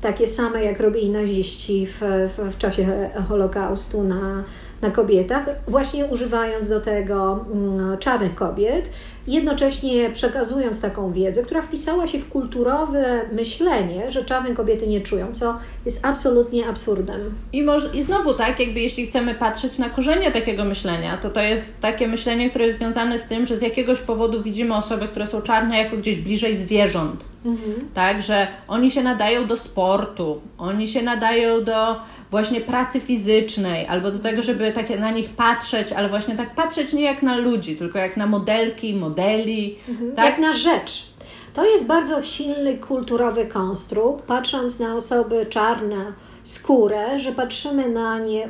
takie 0.00 0.26
same 0.26 0.64
jak 0.64 0.80
robili 0.80 1.10
naziści 1.10 1.86
w, 1.86 2.00
w, 2.36 2.54
w 2.54 2.58
czasie 2.58 3.10
Holokaustu 3.28 4.02
na, 4.04 4.44
na 4.82 4.90
kobietach, 4.90 5.46
właśnie 5.68 6.06
używając 6.06 6.68
do 6.68 6.80
tego 6.80 7.44
mm, 7.52 7.98
czarnych 7.98 8.34
kobiet, 8.34 8.90
jednocześnie 9.26 10.10
przekazując 10.10 10.80
taką 10.80 11.12
wiedzę, 11.12 11.42
która 11.42 11.62
wpisała 11.62 12.06
się 12.06 12.18
w 12.18 12.28
kulturowe 12.28 13.20
myślenie, 13.32 14.10
że 14.10 14.24
czarne 14.24 14.54
kobiety 14.54 14.86
nie 14.86 15.00
czują, 15.00 15.34
co 15.34 15.58
jest 15.84 16.06
absolutnie 16.06 16.66
absurdem. 16.66 17.34
I, 17.52 17.62
może, 17.62 17.88
I 17.94 18.02
znowu 18.02 18.34
tak, 18.34 18.60
jakby 18.60 18.80
jeśli 18.80 19.06
chcemy 19.06 19.34
patrzeć 19.34 19.78
na 19.78 19.90
korzenie 19.90 20.32
takiego 20.32 20.64
myślenia, 20.64 21.18
to 21.18 21.30
to 21.30 21.40
jest 21.40 21.80
takie 21.80 22.08
myślenie, 22.08 22.50
które 22.50 22.66
jest 22.66 22.78
związane 22.78 23.18
z 23.18 23.28
tym, 23.28 23.46
że 23.46 23.58
z 23.58 23.62
jakiegoś 23.62 23.98
powodu 23.98 24.42
widzimy 24.42 24.76
osoby, 24.76 25.08
które 25.08 25.26
są 25.26 25.42
czarne 25.42 25.78
jako 25.78 25.96
gdzieś 25.96 26.18
bliżej 26.18 26.56
zwierząt. 26.56 27.24
Mhm. 27.44 27.88
Tak, 27.94 28.22
że 28.22 28.48
oni 28.68 28.90
się 28.90 29.02
nadają 29.02 29.46
do 29.46 29.56
sportu, 29.56 30.40
oni 30.58 30.88
się 30.88 31.02
nadają 31.02 31.64
do 31.64 31.96
właśnie 32.30 32.60
pracy 32.60 33.00
fizycznej, 33.00 33.86
albo 33.86 34.10
do 34.10 34.18
tego, 34.18 34.42
żeby 34.42 34.72
takie 34.72 34.98
na 34.98 35.10
nich 35.10 35.30
patrzeć, 35.30 35.92
ale 35.92 36.08
właśnie 36.08 36.36
tak 36.36 36.54
patrzeć 36.54 36.92
nie 36.92 37.02
jak 37.02 37.22
na 37.22 37.36
ludzi, 37.36 37.76
tylko 37.76 37.98
jak 37.98 38.16
na 38.16 38.26
modelki, 38.26 38.94
modeli. 38.94 39.78
Mhm, 39.88 40.12
tak? 40.12 40.24
Jak 40.24 40.38
na 40.38 40.52
rzecz. 40.52 41.06
To 41.54 41.66
jest 41.66 41.86
bardzo 41.86 42.22
silny 42.22 42.78
kulturowy 42.78 43.46
konstrukt, 43.46 44.24
patrząc 44.24 44.80
na 44.80 44.96
osoby 44.96 45.46
czarne, 45.46 46.12
skórę, 46.42 47.20
że 47.20 47.32
patrzymy 47.32 47.88
na 47.88 48.18
nie 48.18 48.44
e, 48.44 48.48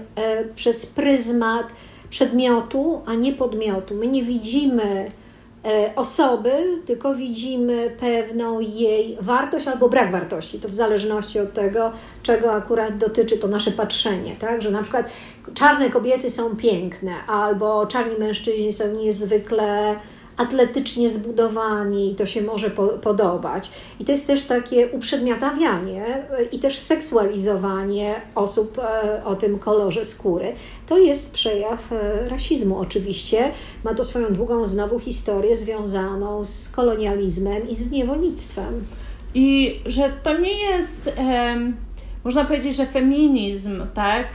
przez 0.54 0.86
pryzmat 0.86 1.66
przedmiotu, 2.10 3.02
a 3.06 3.14
nie 3.14 3.32
podmiotu. 3.32 3.94
My 3.94 4.06
nie 4.06 4.22
widzimy 4.22 5.08
osoby, 5.96 6.52
tylko 6.86 7.14
widzimy 7.14 7.90
pewną 8.00 8.60
jej 8.60 9.18
wartość 9.20 9.68
albo 9.68 9.88
brak 9.88 10.12
wartości. 10.12 10.60
To 10.60 10.68
w 10.68 10.74
zależności 10.74 11.40
od 11.40 11.52
tego, 11.52 11.92
czego 12.22 12.52
akurat 12.52 12.98
dotyczy 12.98 13.38
to 13.38 13.48
nasze 13.48 13.70
patrzenie, 13.70 14.36
tak? 14.36 14.62
Że 14.62 14.70
na 14.70 14.82
przykład 14.82 15.06
czarne 15.54 15.90
kobiety 15.90 16.30
są 16.30 16.56
piękne, 16.56 17.12
albo 17.26 17.86
czarni 17.86 18.18
mężczyźni 18.18 18.72
są 18.72 18.94
niezwykle 18.94 19.96
atletycznie 20.38 21.08
zbudowani 21.08 22.12
i 22.12 22.14
to 22.14 22.26
się 22.26 22.42
może 22.42 22.70
po, 22.70 22.86
podobać. 22.86 23.70
I 24.00 24.04
to 24.04 24.12
jest 24.12 24.26
też 24.26 24.42
takie 24.42 24.88
uprzedmiotawianie 24.88 26.04
e, 26.06 26.42
i 26.52 26.58
też 26.58 26.78
seksualizowanie 26.78 28.14
osób 28.34 28.78
e, 28.78 29.24
o 29.24 29.34
tym 29.34 29.58
kolorze 29.58 30.04
skóry. 30.04 30.52
To 30.86 30.98
jest 30.98 31.32
przejaw 31.32 31.92
e, 31.92 32.28
rasizmu 32.28 32.78
oczywiście. 32.78 33.50
Ma 33.84 33.94
to 33.94 34.04
swoją 34.04 34.34
długą 34.34 34.66
znowu 34.66 35.00
historię 35.00 35.56
związaną 35.56 36.44
z 36.44 36.68
kolonializmem 36.68 37.68
i 37.68 37.76
z 37.76 37.90
niewolnictwem. 37.90 38.86
I 39.34 39.80
że 39.86 40.12
to 40.22 40.38
nie 40.38 40.58
jest, 40.60 41.10
można 42.24 42.44
powiedzieć, 42.44 42.76
że 42.76 42.86
feminizm, 42.86 43.86
tak, 43.94 44.26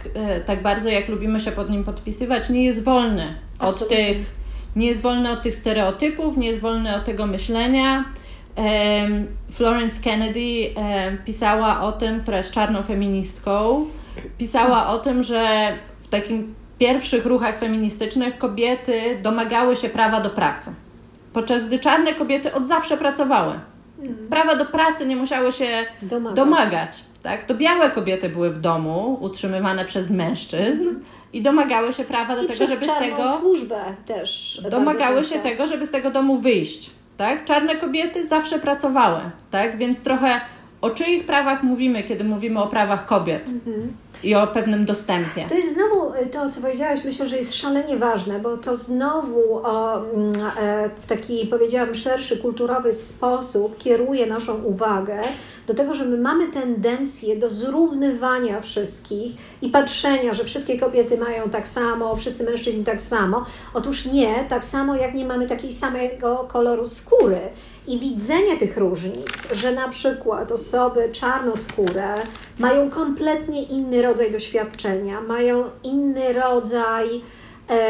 tak 0.45 0.63
bardzo 0.63 0.89
jak 0.89 1.09
lubimy 1.09 1.39
się 1.39 1.51
pod 1.51 1.69
nim 1.69 1.83
podpisywać, 1.83 2.49
nie 2.49 2.63
jest 2.63 2.83
wolny 2.83 3.35
Absolutnie. 3.59 3.97
od 3.97 4.13
tych, 4.13 4.42
nie 4.75 4.87
jest 4.87 5.01
wolny 5.01 5.31
od 5.31 5.41
tych 5.41 5.55
stereotypów, 5.55 6.37
nie 6.37 6.47
jest 6.47 6.59
wolny 6.59 6.95
od 6.95 7.05
tego 7.05 7.27
myślenia. 7.27 8.05
Florence 9.51 10.03
Kennedy 10.03 10.69
pisała 11.25 11.81
o 11.81 11.91
tym, 11.91 12.21
która 12.21 12.37
jest 12.37 12.51
czarną 12.51 12.83
feministką, 12.83 13.85
pisała 14.37 14.87
o 14.87 14.99
tym, 14.99 15.23
że 15.23 15.73
w 15.97 16.07
takim 16.07 16.55
pierwszych 16.79 17.25
ruchach 17.25 17.59
feministycznych 17.59 18.37
kobiety 18.37 19.19
domagały 19.23 19.75
się 19.75 19.89
prawa 19.89 20.21
do 20.21 20.29
pracy. 20.29 20.75
Podczas 21.33 21.65
gdy 21.65 21.79
czarne 21.79 22.13
kobiety 22.13 22.53
od 22.53 22.65
zawsze 22.65 22.97
pracowały. 22.97 23.53
Mhm. 23.99 24.27
Prawa 24.29 24.55
do 24.55 24.65
pracy 24.65 25.05
nie 25.05 25.15
musiały 25.15 25.51
się 25.51 25.67
domagać. 26.01 26.35
domagać 26.35 27.03
tak? 27.23 27.43
To 27.43 27.55
białe 27.55 27.91
kobiety 27.91 28.29
były 28.29 28.49
w 28.49 28.59
domu, 28.59 29.17
utrzymywane 29.21 29.85
przez 29.85 30.09
mężczyzn 30.09 30.85
i 31.33 31.41
domagały 31.41 31.93
się 31.93 32.03
prawa 32.03 32.35
do 32.35 32.43
I 32.43 32.47
tego, 32.47 32.67
żeby 32.67 32.85
z 32.85 32.99
tego. 32.99 33.25
służbę 33.39 33.81
też. 34.05 34.61
Domagały 34.71 35.23
się 35.23 35.39
tego, 35.39 35.67
żeby 35.67 35.85
z 35.85 35.91
tego 35.91 36.11
domu 36.11 36.37
wyjść. 36.37 36.91
Tak? 37.17 37.45
Czarne 37.45 37.75
kobiety 37.75 38.27
zawsze 38.27 38.59
pracowały, 38.59 39.21
tak? 39.51 39.77
Więc 39.77 40.03
trochę 40.03 40.41
o 40.81 40.89
czyich 40.89 41.25
prawach 41.25 41.63
mówimy, 41.63 42.03
kiedy 42.03 42.23
mówimy 42.23 42.61
o 42.61 42.67
prawach 42.67 43.05
kobiet. 43.05 43.47
Mhm 43.47 43.93
i 44.23 44.35
o 44.35 44.47
pewnym 44.47 44.85
dostępie. 44.85 45.45
To 45.49 45.55
jest 45.55 45.73
znowu 45.73 46.13
y, 46.15 46.25
to, 46.25 46.49
co 46.49 46.61
powiedziałaś, 46.61 46.99
myślę, 47.05 47.27
że 47.27 47.37
jest 47.37 47.55
szalenie 47.55 47.97
ważne, 47.97 48.39
bo 48.39 48.57
to 48.57 48.75
znowu 48.75 49.55
o, 49.63 49.97
mm, 49.97 50.33
e, 50.59 50.89
w 51.01 51.05
taki, 51.05 51.47
powiedziałabym, 51.47 51.95
szerszy, 51.95 52.37
kulturowy 52.37 52.93
sposób 52.93 53.77
kieruje 53.77 54.25
naszą 54.25 54.63
uwagę 54.63 55.21
do 55.67 55.73
tego, 55.73 55.95
że 55.95 56.05
my 56.05 56.17
mamy 56.17 56.47
tendencję 56.47 57.35
do 57.35 57.49
zrównywania 57.49 58.61
wszystkich 58.61 59.35
i 59.61 59.69
patrzenia, 59.69 60.33
że 60.33 60.43
wszystkie 60.43 60.79
kobiety 60.79 61.17
mają 61.17 61.49
tak 61.49 61.67
samo, 61.67 62.15
wszyscy 62.15 62.43
mężczyźni 62.43 62.83
tak 62.83 63.01
samo. 63.01 63.45
Otóż 63.73 64.05
nie, 64.05 64.45
tak 64.49 64.65
samo 64.65 64.95
jak 64.95 65.13
nie 65.13 65.25
mamy 65.25 65.47
takiego 65.47 65.73
samego 65.73 66.47
koloru 66.51 66.87
skóry 66.87 67.39
i 67.87 67.99
widzenie 67.99 68.57
tych 68.57 68.77
różnic, 68.77 69.47
że 69.51 69.71
na 69.71 69.89
przykład 69.89 70.51
osoby 70.51 71.09
czarnoskóre 71.11 72.13
mają 72.59 72.89
kompletnie 72.89 73.63
inny 73.63 74.01
rodzaj 74.01 74.31
doświadczenia, 74.31 75.21
mają 75.21 75.63
inny 75.83 76.33
rodzaj 76.33 77.07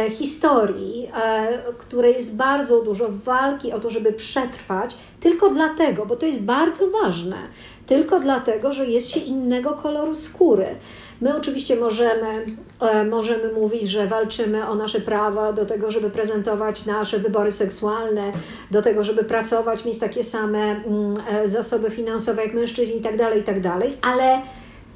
historii, 0.09 1.09
e, 1.23 1.47
której 1.77 2.13
jest 2.13 2.35
bardzo 2.35 2.81
dużo, 2.81 3.09
walki 3.09 3.71
o 3.71 3.79
to, 3.79 3.89
żeby 3.89 4.13
przetrwać, 4.13 4.97
tylko 5.19 5.49
dlatego, 5.49 6.05
bo 6.05 6.15
to 6.15 6.25
jest 6.25 6.39
bardzo 6.39 6.89
ważne, 6.89 7.37
tylko 7.85 8.19
dlatego, 8.19 8.73
że 8.73 8.85
jest 8.85 9.09
się 9.09 9.19
innego 9.19 9.71
koloru 9.71 10.15
skóry. 10.15 10.65
My 11.21 11.37
oczywiście 11.37 11.75
możemy, 11.75 12.45
e, 12.79 13.03
możemy 13.03 13.51
mówić, 13.51 13.89
że 13.89 14.07
walczymy 14.07 14.67
o 14.67 14.75
nasze 14.75 14.99
prawa 14.99 15.53
do 15.53 15.65
tego, 15.65 15.91
żeby 15.91 16.09
prezentować 16.09 16.85
nasze 16.85 17.19
wybory 17.19 17.51
seksualne, 17.51 18.31
do 18.71 18.81
tego, 18.81 19.03
żeby 19.03 19.23
pracować, 19.23 19.85
mieć 19.85 19.99
takie 19.99 20.23
same 20.23 20.59
mm, 20.59 21.13
e, 21.29 21.47
zasoby 21.47 21.89
finansowe 21.89 22.43
jak 22.43 22.53
mężczyźni 22.53 22.95
itd., 22.95 23.17
tak 23.17 23.35
itd., 23.35 23.61
tak 23.61 23.91
ale 24.01 24.41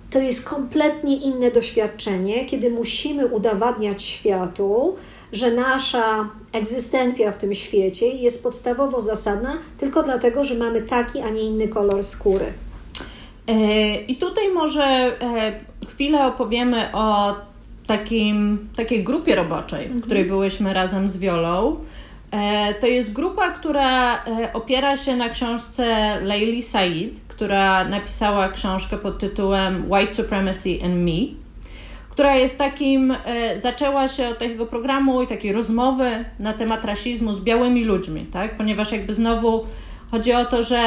to 0.10 0.20
jest 0.20 0.50
kompletnie 0.50 1.16
inne 1.16 1.52
doświadczenie, 1.52 2.46
kiedy 2.46 2.70
musimy 2.70 3.28
udowadniać 3.28 4.04
światu, 4.04 4.96
że 5.34 5.52
nasza 5.52 6.30
egzystencja 6.54 7.32
w 7.32 7.38
tym 7.38 7.56
świecie 7.56 8.08
jest 8.08 8.44
podstawowo 8.44 9.02
zasadna 9.02 9.54
tylko 9.78 10.04
dlatego, 10.04 10.46
że 10.46 10.56
mamy 10.56 10.82
taki, 10.82 11.22
a 11.22 11.30
nie 11.30 11.42
inny 11.42 11.68
kolor 11.68 12.04
skóry. 12.04 12.46
E, 13.48 14.02
I 14.02 14.16
tutaj 14.16 14.50
może 14.54 15.18
chwilę 15.88 16.26
opowiemy 16.26 16.90
o 16.94 17.36
takim, 17.88 18.68
takiej 18.76 19.04
grupie 19.04 19.36
roboczej, 19.36 19.84
w 19.84 19.86
mhm. 19.86 20.02
której 20.02 20.26
byłyśmy 20.26 20.74
razem 20.74 21.10
z 21.10 21.18
Wiolą. 21.18 21.76
E, 22.32 22.74
to 22.74 22.88
jest 22.88 23.12
grupa, 23.12 23.52
która 23.52 24.16
e, 24.16 24.54
opiera 24.54 24.98
się 24.98 25.16
na 25.16 25.30
książce 25.30 26.18
Layli 26.22 26.64
Said, 26.64 27.27
która 27.38 27.84
napisała 27.84 28.50
książkę 28.50 28.98
pod 28.98 29.20
tytułem 29.20 29.92
White 29.92 30.12
Supremacy 30.12 30.70
and 30.86 30.96
Me, 30.96 31.36
która 32.10 32.36
jest 32.36 32.58
takim, 32.58 33.14
e, 33.26 33.60
zaczęła 33.60 34.08
się 34.08 34.28
od 34.28 34.40
takiego 34.40 34.66
programu 34.66 35.22
i 35.22 35.28
takiej 35.28 35.54
rozmowy 35.54 36.26
na 36.40 36.54
temat 36.54 36.86
rasizmu 36.86 37.34
z 37.34 37.40
białymi 37.40 37.86
ludźmi, 37.86 38.26
tak? 38.26 38.56
Ponieważ 38.56 38.92
jakby 38.92 39.14
znowu 39.14 39.66
chodzi 40.12 40.34
o 40.34 40.46
to, 40.46 40.64
że 40.64 40.82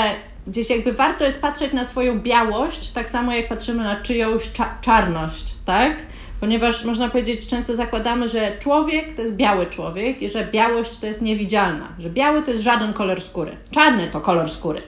gdzieś 0.46 0.70
jakby 0.70 0.92
warto 0.92 1.24
jest 1.24 1.42
patrzeć 1.42 1.72
na 1.72 1.84
swoją 1.84 2.20
białość, 2.20 2.90
tak 2.90 3.10
samo 3.10 3.32
jak 3.32 3.48
patrzymy 3.48 3.84
na 3.84 3.96
czyjąś 3.96 4.52
cza 4.52 4.74
czarność, 4.80 5.54
tak? 5.64 5.96
Ponieważ 6.40 6.84
można 6.84 7.08
powiedzieć, 7.08 7.46
często 7.46 7.76
zakładamy, 7.76 8.28
że 8.28 8.52
człowiek 8.58 9.16
to 9.16 9.22
jest 9.22 9.36
biały 9.36 9.66
człowiek 9.66 10.22
i 10.22 10.28
że 10.28 10.44
białość 10.52 10.98
to 10.98 11.06
jest 11.06 11.22
niewidzialna, 11.22 11.88
że 11.98 12.10
biały 12.10 12.42
to 12.42 12.50
jest 12.50 12.64
żaden 12.64 12.92
kolor 12.92 13.20
skóry, 13.20 13.56
czarny 13.70 14.08
to 14.12 14.20
kolor 14.20 14.50
skóry. 14.50 14.82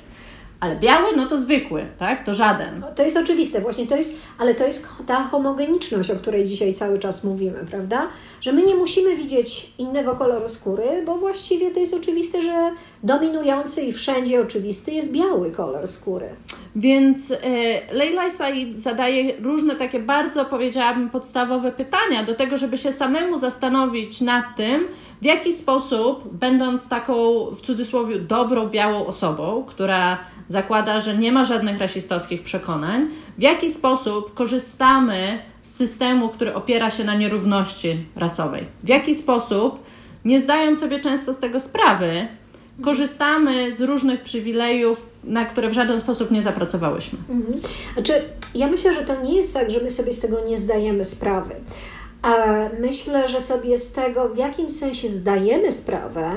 Ale 0.63 0.77
biały, 0.77 1.17
no 1.17 1.27
to 1.27 1.39
zwykły, 1.39 1.87
tak? 1.99 2.25
To 2.25 2.35
żaden. 2.35 2.75
No, 2.81 2.87
to 2.91 3.03
jest 3.03 3.17
oczywiste, 3.17 3.61
właśnie 3.61 3.87
to 3.87 3.97
jest, 3.97 4.21
ale 4.39 4.55
to 4.55 4.67
jest 4.67 4.89
ta 5.07 5.25
homogeniczność, 5.25 6.11
o 6.11 6.17
której 6.17 6.45
dzisiaj 6.45 6.73
cały 6.73 6.99
czas 6.99 7.25
mówimy, 7.25 7.65
prawda? 7.71 8.09
Że 8.41 8.53
my 8.53 8.63
nie 8.63 8.75
musimy 8.75 9.17
widzieć 9.17 9.73
innego 9.79 10.15
koloru 10.15 10.49
skóry, 10.49 10.85
bo 11.07 11.17
właściwie 11.17 11.71
to 11.71 11.81
jest 11.81 11.95
oczywiste, 11.95 12.43
że 12.43 12.71
dominujący 13.03 13.83
i 13.83 13.93
wszędzie 13.93 14.41
oczywisty 14.41 14.91
jest 14.91 15.13
biały 15.13 15.51
kolor 15.51 15.89
skóry. 15.89 16.29
Więc 16.77 17.31
e, 17.31 17.37
Leila 17.95 18.31
Said 18.31 18.81
zadaje 18.81 19.37
różne 19.41 19.77
takie 19.77 20.01
bardzo, 20.01 20.45
powiedziałabym, 20.45 21.11
podstawowe 21.11 21.73
pytania 21.73 22.25
do 22.25 22.35
tego, 22.35 22.59
żeby 22.59 22.79
się 22.79 22.93
samemu 22.93 23.39
zastanowić 23.39 24.21
nad 24.21 24.45
tym, 24.57 24.89
w 25.23 25.25
jaki 25.25 25.53
sposób, 25.53 26.37
będąc 26.37 26.89
taką 26.89 27.47
w 27.51 27.61
cudzysłowie 27.61 28.19
dobrą 28.19 28.69
białą 28.69 29.07
osobą, 29.07 29.65
która 29.69 30.19
zakłada, 30.49 31.01
że 31.01 31.19
nie 31.19 31.33
ma 31.33 31.45
żadnych 31.45 31.79
rasistowskich 31.79 32.43
przekonań, 32.43 33.09
w 33.39 33.43
jaki 33.43 33.71
sposób 33.71 34.35
korzystamy 34.35 35.39
z 35.63 35.75
systemu, 35.75 36.29
który 36.29 36.55
opiera 36.55 36.91
się 36.91 37.05
na 37.05 37.15
nierówności 37.15 38.07
rasowej, 38.17 38.67
w 38.83 38.89
jaki 38.89 39.15
sposób, 39.15 39.79
nie 40.25 40.41
zdając 40.41 40.81
sobie 40.81 41.01
często 41.01 41.35
z 41.35 41.39
tego 41.39 41.61
sprawy, 41.61 42.29
korzystamy 42.83 43.73
z 43.73 43.81
różnych 43.81 44.23
przywilejów, 44.23 45.07
na 45.25 45.45
które 45.45 45.69
w 45.71 45.73
żaden 45.73 46.01
sposób 46.01 46.31
nie 46.31 46.43
zapracowałyśmy. 46.43 47.19
Mhm. 47.29 47.61
Znaczy, 47.95 48.13
ja 48.55 48.67
myślę, 48.67 48.95
że 48.95 49.01
to 49.01 49.23
nie 49.23 49.37
jest 49.37 49.55
tak, 49.55 49.71
że 49.71 49.81
my 49.81 49.91
sobie 49.91 50.13
z 50.13 50.21
tego 50.21 50.41
nie 50.49 50.59
zdajemy 50.59 51.05
sprawy. 51.05 51.55
A 52.23 52.35
myślę, 52.81 53.29
że 53.29 53.41
sobie 53.41 53.79
z 53.79 53.93
tego 53.93 54.29
w 54.29 54.39
jakim 54.39 54.71
sensie 54.71 55.09
zdajemy 55.09 55.73
sprawę, 55.73 56.37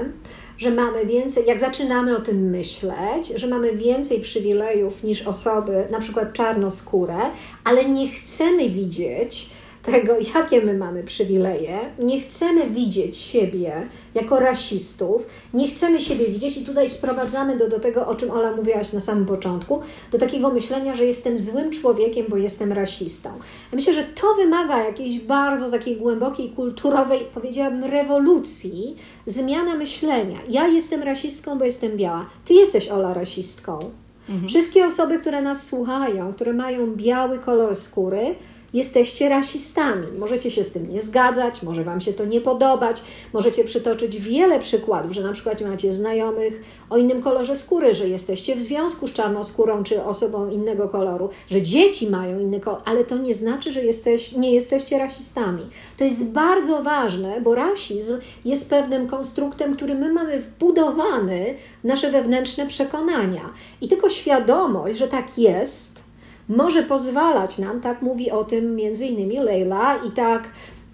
że 0.57 0.71
mamy 0.71 1.05
więcej, 1.05 1.45
jak 1.47 1.59
zaczynamy 1.59 2.17
o 2.17 2.21
tym 2.21 2.49
myśleć, 2.49 3.27
że 3.35 3.47
mamy 3.47 3.75
więcej 3.75 4.21
przywilejów 4.21 5.03
niż 5.03 5.27
osoby, 5.27 5.87
na 5.91 5.99
przykład 5.99 6.33
czarnoskóre, 6.33 7.17
ale 7.63 7.85
nie 7.85 8.07
chcemy 8.07 8.69
widzieć, 8.69 9.49
tego, 9.86 10.13
jakie 10.36 10.62
my 10.62 10.74
mamy 10.74 11.04
przywileje, 11.04 11.80
nie 12.00 12.21
chcemy 12.21 12.69
widzieć 12.69 13.17
siebie 13.17 13.88
jako 14.15 14.39
rasistów, 14.39 15.26
nie 15.54 15.67
chcemy 15.67 16.02
siebie 16.02 16.26
widzieć 16.26 16.58
i 16.58 16.65
tutaj 16.65 16.89
sprowadzamy 16.89 17.58
do, 17.58 17.69
do 17.69 17.80
tego, 17.80 18.08
o 18.08 18.15
czym 18.15 18.32
Ola 18.32 18.56
mówiłaś 18.56 18.93
na 18.93 19.00
samym 19.00 19.26
początku, 19.26 19.80
do 20.12 20.17
takiego 20.17 20.50
myślenia, 20.50 20.95
że 20.95 21.06
jestem 21.06 21.38
złym 21.38 21.71
człowiekiem, 21.71 22.26
bo 22.30 22.38
jestem 22.38 22.71
rasistą. 22.71 23.30
Ja 23.71 23.76
myślę, 23.76 23.93
że 23.93 24.04
to 24.04 24.36
wymaga 24.36 24.84
jakiejś 24.84 25.19
bardzo 25.19 25.71
takiej 25.71 25.98
głębokiej, 25.98 26.50
kulturowej, 26.50 27.19
powiedziałabym, 27.34 27.84
rewolucji, 27.84 28.95
zmiana 29.26 29.76
myślenia. 29.76 30.38
Ja 30.50 30.67
jestem 30.67 31.04
rasistką, 31.04 31.58
bo 31.58 31.65
jestem 31.65 31.98
biała. 31.98 32.26
Ty 32.45 32.54
jesteś, 32.54 32.89
Ola, 32.89 33.13
rasistką. 33.13 33.80
Mhm. 34.30 34.50
Wszystkie 34.50 34.86
osoby, 34.86 35.19
które 35.19 35.41
nas 35.41 35.65
słuchają, 35.65 36.34
które 36.34 36.54
mają 36.54 36.95
biały 36.95 37.39
kolor 37.39 37.76
skóry, 37.76 38.36
jesteście 38.73 39.30
rasistami. 39.30 40.08
Możecie 40.17 40.51
się 40.51 40.63
z 40.63 40.71
tym 40.71 40.89
nie 40.89 41.01
zgadzać, 41.01 41.63
może 41.63 41.84
Wam 41.84 42.01
się 42.01 42.13
to 42.13 42.25
nie 42.25 42.41
podobać, 42.41 43.04
możecie 43.34 43.63
przytoczyć 43.63 44.19
wiele 44.19 44.60
przykładów, 44.60 45.12
że 45.12 45.21
na 45.21 45.32
przykład 45.32 45.62
macie 45.62 45.91
znajomych 45.91 46.62
o 46.89 46.97
innym 46.97 47.21
kolorze 47.21 47.56
skóry, 47.56 47.95
że 47.95 48.08
jesteście 48.08 48.56
w 48.56 48.62
związku 48.62 49.08
z 49.08 49.13
czarną 49.13 49.43
skórą 49.43 49.84
czy 49.84 50.04
osobą 50.04 50.49
innego 50.49 50.89
koloru, 50.89 51.30
że 51.51 51.62
dzieci 51.62 52.10
mają 52.10 52.39
inny 52.39 52.60
kolor, 52.60 52.82
ale 52.86 53.04
to 53.04 53.17
nie 53.17 53.34
znaczy, 53.34 53.71
że 53.71 53.84
jesteś, 53.84 54.32
nie 54.32 54.54
jesteście 54.54 54.99
rasistami. 54.99 55.69
To 55.97 56.04
jest 56.04 56.25
bardzo 56.25 56.84
ważne, 56.84 57.41
bo 57.41 57.56
rasizm 57.56 58.19
jest 58.45 58.69
pewnym 58.69 59.08
konstruktem, 59.08 59.75
który 59.75 59.95
my 59.95 60.13
mamy 60.13 60.39
wbudowany 60.39 61.56
w 61.84 61.88
nasze 61.88 62.12
wewnętrzne 62.12 62.67
przekonania. 62.67 63.49
I 63.82 63.88
tylko 63.88 64.10
świadomość, 64.10 64.97
że 64.97 65.08
tak 65.08 65.38
jest, 65.38 66.04
może 66.49 66.84
pozwalać 66.84 67.58
nam, 67.58 67.81
tak 67.81 68.01
mówi 68.01 68.31
o 68.31 68.43
tym 68.43 68.75
między 68.75 69.05
innymi 69.05 69.39
Leila 69.39 69.95
i 70.08 70.12
tak 70.12 70.49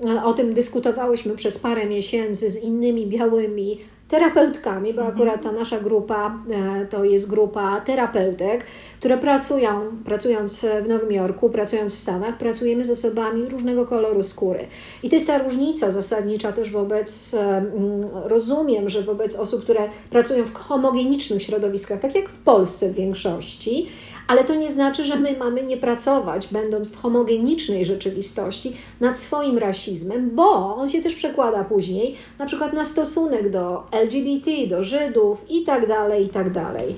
e, 0.09 0.23
o 0.23 0.33
tym 0.33 0.53
dyskutowałyśmy 0.53 1.35
przez 1.35 1.59
parę 1.59 1.85
miesięcy 1.85 2.49
z 2.49 2.63
innymi 2.63 3.07
białymi 3.07 3.79
terapeutkami, 4.11 4.93
bo 4.93 5.05
akurat 5.05 5.43
ta 5.43 5.51
nasza 5.51 5.79
grupa 5.79 6.43
e, 6.51 6.85
to 6.85 7.03
jest 7.03 7.29
grupa 7.29 7.81
terapeutek, 7.81 8.65
które 8.99 9.17
pracują, 9.17 9.69
pracując 10.05 10.65
w 10.83 10.87
Nowym 10.87 11.11
Jorku, 11.11 11.49
pracując 11.49 11.93
w 11.93 11.97
Stanach, 11.97 12.37
pracujemy 12.37 12.83
z 12.83 12.91
osobami 12.91 13.45
różnego 13.45 13.85
koloru 13.85 14.23
skóry. 14.23 14.59
I 15.03 15.09
to 15.09 15.15
jest 15.15 15.27
ta 15.27 15.37
różnica 15.37 15.91
zasadnicza 15.91 16.51
też 16.51 16.71
wobec, 16.71 17.33
mm, 17.33 18.03
rozumiem, 18.23 18.89
że 18.89 19.01
wobec 19.01 19.35
osób, 19.35 19.63
które 19.63 19.89
pracują 20.09 20.45
w 20.45 20.53
homogenicznych 20.53 21.43
środowiskach, 21.43 21.99
tak 21.99 22.15
jak 22.15 22.29
w 22.29 22.37
Polsce 22.37 22.89
w 22.89 22.93
większości, 22.93 23.87
ale 24.31 24.43
to 24.43 24.55
nie 24.55 24.69
znaczy, 24.69 25.05
że 25.05 25.15
my 25.15 25.35
mamy 25.39 25.63
nie 25.63 25.77
pracować, 25.77 26.47
będąc 26.51 26.87
w 26.87 26.95
homogenicznej 26.95 27.85
rzeczywistości, 27.85 28.73
nad 28.99 29.19
swoim 29.19 29.57
rasizmem, 29.57 30.29
bo 30.33 30.75
on 30.75 30.89
się 30.89 31.01
też 31.01 31.15
przekłada 31.15 31.63
później 31.63 32.15
na 32.39 32.45
przykład 32.45 32.73
na 32.73 32.85
stosunek 32.85 33.49
do 33.49 33.83
LGBT, 33.91 34.51
do 34.67 34.83
Żydów 34.83 35.45
i 35.49 35.63
tak 35.63 35.87
dalej, 35.87 36.25
i 36.25 36.29
tak 36.29 36.51
dalej. 36.51 36.95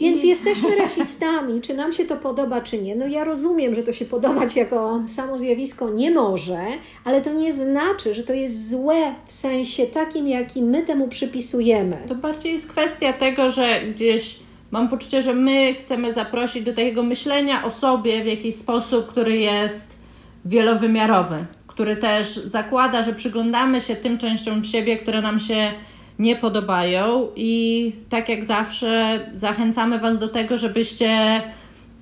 Więc 0.00 0.24
jesteśmy 0.24 0.76
rasistami, 0.84 1.60
czy 1.60 1.74
nam 1.74 1.92
się 1.92 2.04
to 2.04 2.16
podoba, 2.16 2.60
czy 2.60 2.78
nie. 2.78 2.96
No 2.96 3.06
ja 3.06 3.24
rozumiem, 3.24 3.74
że 3.74 3.82
to 3.82 3.92
się 3.92 4.04
podobać 4.04 4.56
jako 4.56 5.02
samo 5.06 5.38
zjawisko 5.38 5.90
nie 5.90 6.10
może, 6.10 6.60
ale 7.04 7.22
to 7.22 7.32
nie 7.32 7.52
znaczy, 7.52 8.14
że 8.14 8.22
to 8.22 8.32
jest 8.32 8.70
złe 8.70 9.14
w 9.26 9.32
sensie 9.32 9.86
takim, 9.86 10.28
jaki 10.28 10.62
my 10.62 10.82
temu 10.82 11.08
przypisujemy. 11.08 11.96
To 12.08 12.14
bardziej 12.14 12.52
jest 12.52 12.66
kwestia 12.66 13.12
tego, 13.12 13.50
że 13.50 13.80
gdzieś 13.94 14.45
Mam 14.70 14.88
poczucie, 14.88 15.22
że 15.22 15.34
my 15.34 15.74
chcemy 15.74 16.12
zaprosić 16.12 16.64
do 16.64 16.72
takiego 16.72 17.02
myślenia 17.02 17.64
o 17.64 17.70
sobie 17.70 18.24
w 18.24 18.26
jakiś 18.26 18.54
sposób, 18.54 19.06
który 19.06 19.36
jest 19.36 19.98
wielowymiarowy, 20.44 21.46
który 21.66 21.96
też 21.96 22.36
zakłada, 22.36 23.02
że 23.02 23.12
przyglądamy 23.12 23.80
się 23.80 23.96
tym 23.96 24.18
częściom 24.18 24.64
siebie, 24.64 24.96
które 24.96 25.22
nam 25.22 25.40
się 25.40 25.72
nie 26.18 26.36
podobają 26.36 27.28
i 27.36 27.92
tak 28.08 28.28
jak 28.28 28.44
zawsze 28.44 29.20
zachęcamy 29.34 29.98
Was 29.98 30.18
do 30.18 30.28
tego, 30.28 30.58
żebyście 30.58 31.42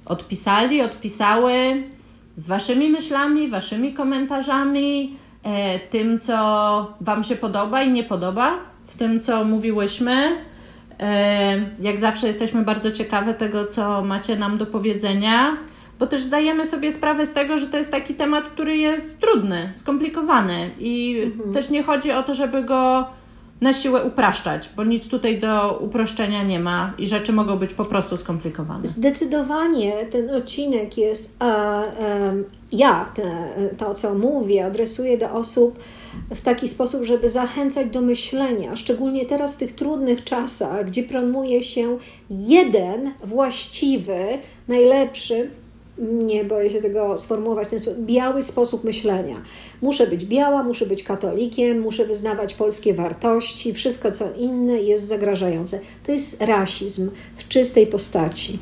odpisali, 0.07 0.83
odpisały 0.83 1.83
z 2.37 2.49
Waszymi 2.49 2.89
myślami, 2.89 3.51
Waszymi 3.51 3.93
komentarzami, 3.93 5.17
e, 5.43 5.79
tym, 5.79 6.19
co 6.19 6.95
Wam 7.01 7.25
się 7.25 7.37
podoba 7.37 7.83
i 7.83 7.93
nie 7.93 8.05
podoba 8.05 8.59
w 8.85 8.97
tym, 8.97 9.21
co 9.21 9.45
mówiłyśmy. 9.45 10.37
E, 11.01 11.57
jak 11.81 11.99
zawsze 11.99 12.27
jesteśmy 12.27 12.63
bardzo 12.63 12.91
ciekawe 12.91 13.35
tego, 13.35 13.67
co 13.67 14.05
macie 14.05 14.37
nam 14.37 14.59
do 14.59 14.67
powiedzenia, 14.67 15.57
bo 15.99 16.07
też 16.07 16.23
zdajemy 16.23 16.67
sobie 16.67 16.93
sprawę 16.93 17.27
z 17.27 17.33
tego, 17.33 17.59
że 17.59 17.67
to 17.67 17.77
jest 17.77 17.91
taki 17.91 18.15
temat, 18.15 18.45
który 18.49 18.77
jest 18.77 19.21
trudny, 19.21 19.71
skomplikowany 19.73 20.71
i 20.79 21.23
mhm. 21.25 21.55
też 21.55 21.71
nie 21.71 21.83
chodzi 21.83 22.13
o 22.13 22.23
to, 22.23 22.35
żeby 22.35 22.63
go 22.63 23.07
na 23.61 23.73
siłę 23.73 24.05
upraszczać, 24.05 24.71
bo 24.77 24.85
nic 24.85 25.09
tutaj 25.09 25.41
do 25.41 25.79
uproszczenia 25.79 26.43
nie 26.43 26.61
ma 26.61 26.93
i 26.99 27.07
rzeczy 27.07 27.33
mogą 27.33 27.57
być 27.57 27.75
po 27.75 27.85
prostu 27.85 28.17
skomplikowane. 28.17 28.87
Zdecydowanie 28.87 29.93
ten 29.93 30.31
odcinek 30.31 30.99
jest, 30.99 31.37
a, 31.39 31.47
a, 31.47 31.85
ja 32.73 33.11
te, 33.15 33.23
to 33.79 33.95
co 33.95 34.15
mówię, 34.15 34.67
adresuję 34.67 35.19
do 35.19 35.31
osób, 35.31 35.79
w 36.35 36.41
taki 36.41 36.69
sposób, 36.69 37.05
żeby 37.05 37.31
zachęcać 37.31 37.91
do 37.91 38.01
myślenia, 38.01 38.77
szczególnie 38.77 39.27
teraz 39.27 39.55
w 39.55 39.59
tych 39.59 39.73
trudnych 39.73 40.25
czasach, 40.25 40.87
gdzie 40.87 41.03
promuje 41.03 41.63
się 41.63 41.99
jeden 42.31 43.13
właściwy, 43.25 44.19
najlepszy, 44.69 45.51
nie 45.99 46.45
boję 46.45 46.71
się 46.71 46.83
tego 46.83 47.17
sformułować, 47.17 47.69
ten 47.69 47.79
biały 47.99 48.43
sposób 48.43 48.85
myślenia. 48.85 49.37
Muszę 49.83 50.07
być 50.07 50.25
biała, 50.25 50.63
muszę 50.63 50.87
być 50.87 51.03
katolikiem, 51.03 51.81
muszę 51.81 52.05
wyznawać 52.05 52.55
polskie 52.55 52.95
wartości, 52.95 53.75
wszystko 53.75 54.13
co 54.13 54.25
inne 54.39 54.79
jest 54.79 55.05
zagrażające. 55.05 55.81
To 56.07 56.13
jest 56.13 56.43
rasizm 56.43 57.11
w 57.37 57.49
czystej 57.49 57.87
postaci. 57.87 58.59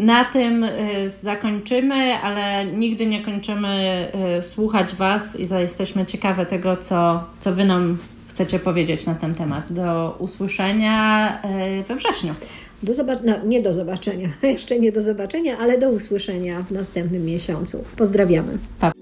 Na 0.00 0.24
tym 0.24 0.64
y, 0.64 1.10
zakończymy, 1.10 2.14
ale 2.14 2.66
nigdy 2.66 3.06
nie 3.06 3.24
kończymy 3.24 4.06
y, 4.38 4.42
słuchać 4.42 4.94
Was 4.94 5.40
i 5.40 5.46
jesteśmy 5.60 6.06
ciekawe 6.06 6.46
tego, 6.46 6.76
co, 6.76 7.24
co 7.40 7.52
Wy 7.52 7.64
nam 7.64 7.98
chcecie 8.28 8.58
powiedzieć 8.58 9.06
na 9.06 9.14
ten 9.14 9.34
temat. 9.34 9.64
Do 9.70 10.16
usłyszenia 10.18 11.38
y, 11.80 11.82
we 11.82 11.96
wrześniu. 11.96 12.34
Do 12.82 12.92
zobac- 12.92 13.24
no, 13.24 13.34
nie 13.44 13.62
do 13.62 13.72
zobaczenia, 13.72 14.28
jeszcze 14.42 14.78
nie 14.78 14.92
do 14.92 15.00
zobaczenia, 15.00 15.58
ale 15.58 15.78
do 15.78 15.90
usłyszenia 15.90 16.62
w 16.62 16.70
następnym 16.70 17.24
miesiącu. 17.24 17.84
Pozdrawiamy. 17.96 18.58
Pa. 18.78 18.99